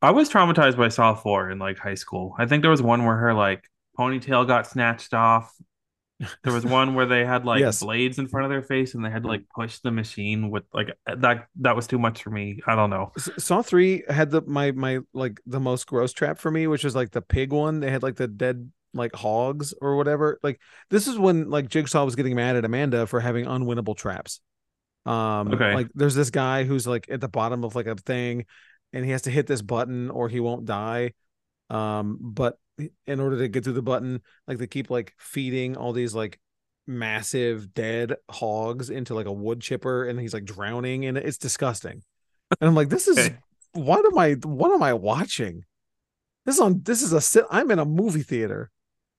[0.03, 2.35] I was traumatized by Saw 4 in like high school.
[2.39, 3.65] I think there was one where her like
[3.99, 5.55] ponytail got snatched off.
[6.43, 7.81] There was one where they had like Yes.
[7.81, 10.65] blades in front of their face and they had to like push the machine with
[10.73, 12.61] like that that was too much for me.
[12.67, 13.13] I don't know.
[13.17, 16.95] Saw 3 had the my my like the most gross trap for me, which was
[16.95, 17.81] like the pig one.
[17.81, 20.39] They had like the dead like hogs or whatever.
[20.43, 20.61] Like
[20.91, 24.41] this is when like Jigsaw was getting mad at Amanda for having unwinnable traps.
[25.07, 25.75] Um Okay.
[25.75, 28.47] like there's this guy who's like at the bottom of like a thing
[28.93, 31.13] and he has to hit this button or he won't die.
[31.71, 32.59] Um but
[33.07, 36.41] in order to get through the button, like they keep like feeding all these like
[36.87, 42.03] massive dead hogs into like a wood chipper and he's like drowning and it's disgusting.
[42.61, 43.37] And I'm like this is Okay.
[43.73, 45.65] what am I what am I watching?
[46.47, 48.71] This is on this is a sit I'm in a movie theater.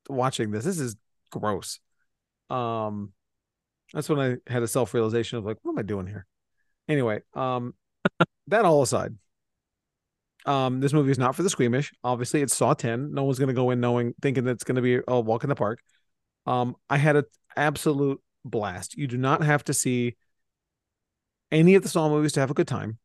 [0.09, 0.65] watching this.
[0.65, 0.95] This is
[1.31, 1.79] gross.
[2.49, 3.13] Um,
[3.93, 6.25] that's when I had a self realization of like, what am I doing here?
[6.87, 7.73] Anyway, um,
[8.47, 9.15] that all aside,
[10.45, 11.93] um, this movie is not for the squeamish.
[12.03, 13.13] Obviously, it's Saw 10.
[13.13, 15.55] No one's gonna go in knowing thinking that it's gonna be a walk in the
[15.55, 15.79] park.
[16.45, 17.25] Um, I had an
[17.55, 18.95] absolute blast.
[18.95, 20.15] You do not have to see
[21.51, 22.99] any of the Saw movies to have a good time.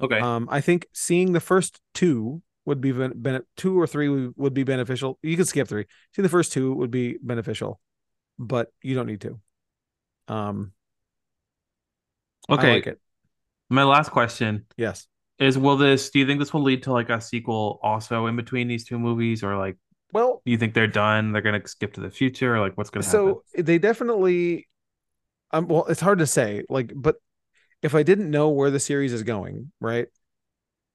[0.00, 0.18] Okay.
[0.18, 4.34] Um, I think seeing the first two would be ben- ben- two or three would,
[4.36, 5.18] would be beneficial.
[5.22, 5.86] You could skip three.
[6.14, 7.80] See the first two would be beneficial,
[8.38, 9.40] but you don't need to.
[10.28, 10.72] Um,
[12.48, 12.74] I okay.
[12.74, 13.00] like it.
[13.70, 15.06] My last question Yes.
[15.38, 18.36] Is will this do you think this will lead to like a sequel also in
[18.36, 19.76] between these two movies or like
[20.12, 21.32] Well, do you think they're done?
[21.32, 23.36] They're gonna skip to the future or like what's gonna happen?
[23.56, 24.68] so they definitely
[25.52, 27.16] um well it's hard to say like but
[27.82, 30.08] if i didn't know where the series is going right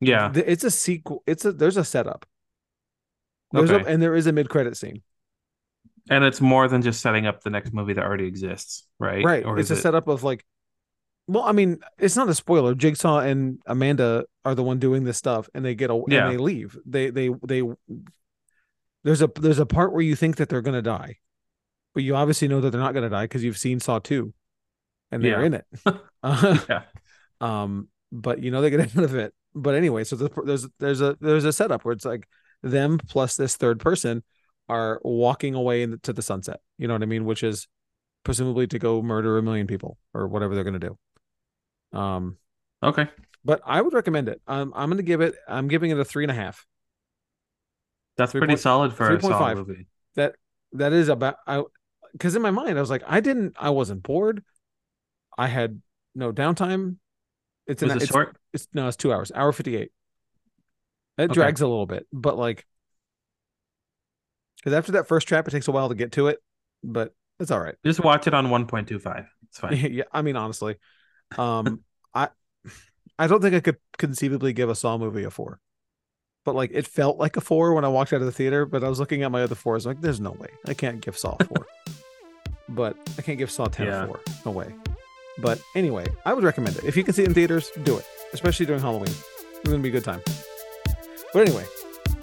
[0.02, 0.32] Yeah.
[0.36, 2.26] it's a sequel it's a there's a setup
[3.52, 3.92] there's a, Okay.
[3.94, 5.02] and there is a mid-credit scene
[6.10, 9.24] And it's more than just setting up the next movie that already exists, right?
[9.24, 10.44] right Or it's a it- setup of like
[11.28, 15.18] well i mean it's not a spoiler jigsaw and amanda are the one doing this
[15.18, 16.26] stuff and they get a Yeah.
[16.28, 17.62] and they leave they they they
[19.04, 21.18] there's a there's a part where you think that they're gonna die
[21.94, 24.34] but you obviously know that they're not gonna die because you've seen saw 2
[25.12, 25.46] and they're Yeah.
[25.46, 25.66] in it
[26.24, 26.82] Uh, Yeah.
[27.42, 31.02] um but you know they get out of it but anyway so the, there's there's
[31.02, 32.28] a there's a setup where it's like
[32.62, 34.24] them plus this third person
[34.70, 37.68] are walking away in, to the sunset you know what i mean which is
[38.24, 40.98] presumably to go murder a million people or whatever they're going to do
[41.94, 42.38] um
[42.82, 43.08] Okay.
[43.46, 46.06] but i would recommend it um, i'm going to give it i'm giving it a
[46.06, 46.66] three and a half
[48.18, 49.56] That's Three pretty point- solid for a Saw 3.5.
[49.58, 49.88] movie.
[50.16, 50.36] that
[50.74, 51.64] that is about i
[52.12, 54.44] because in my mind i was like i didn't i wasn't bored
[55.38, 55.82] i had
[56.16, 56.98] no downtime
[57.68, 58.36] it's an it it's, short?
[58.54, 59.92] it's no it's two hours hour 58
[61.18, 61.34] it Okay.
[61.34, 62.66] drags a little bit but like
[64.58, 66.40] because after that first trap it takes a while to get to it
[66.84, 69.26] but it's all right Just watch it on 1.25.
[69.50, 69.76] It's fine.
[69.92, 70.76] yeah i mean honestly
[71.38, 71.82] um
[72.14, 72.30] i
[73.18, 75.60] i don't think i could conceivably give a saw movie a four.
[76.46, 78.84] But like it felt like a four when i walked out of the theater but
[78.84, 80.50] i was looking at my other fours like there's no way.
[80.68, 81.66] I can't give saw a four.
[82.70, 84.04] But i can't give saw 10 Yeah.
[84.04, 84.20] a four.
[84.46, 84.74] No way.
[85.40, 86.84] But anyway i would recommend it.
[86.84, 88.06] If you can see it in theaters do it.
[88.34, 89.14] Especially during halloween.
[89.62, 90.22] It's gonna be a good time.
[91.34, 91.66] But anyway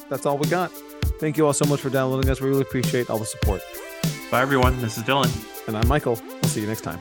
[0.09, 0.71] that's all we got.
[1.21, 2.41] Thank you all so much for downloading us.
[2.41, 3.63] We really appreciate all the support.
[4.31, 4.81] Bye everyone.
[4.81, 5.31] This is Dylan.
[5.69, 6.19] and i'm michael.
[6.23, 7.01] We'll see you next time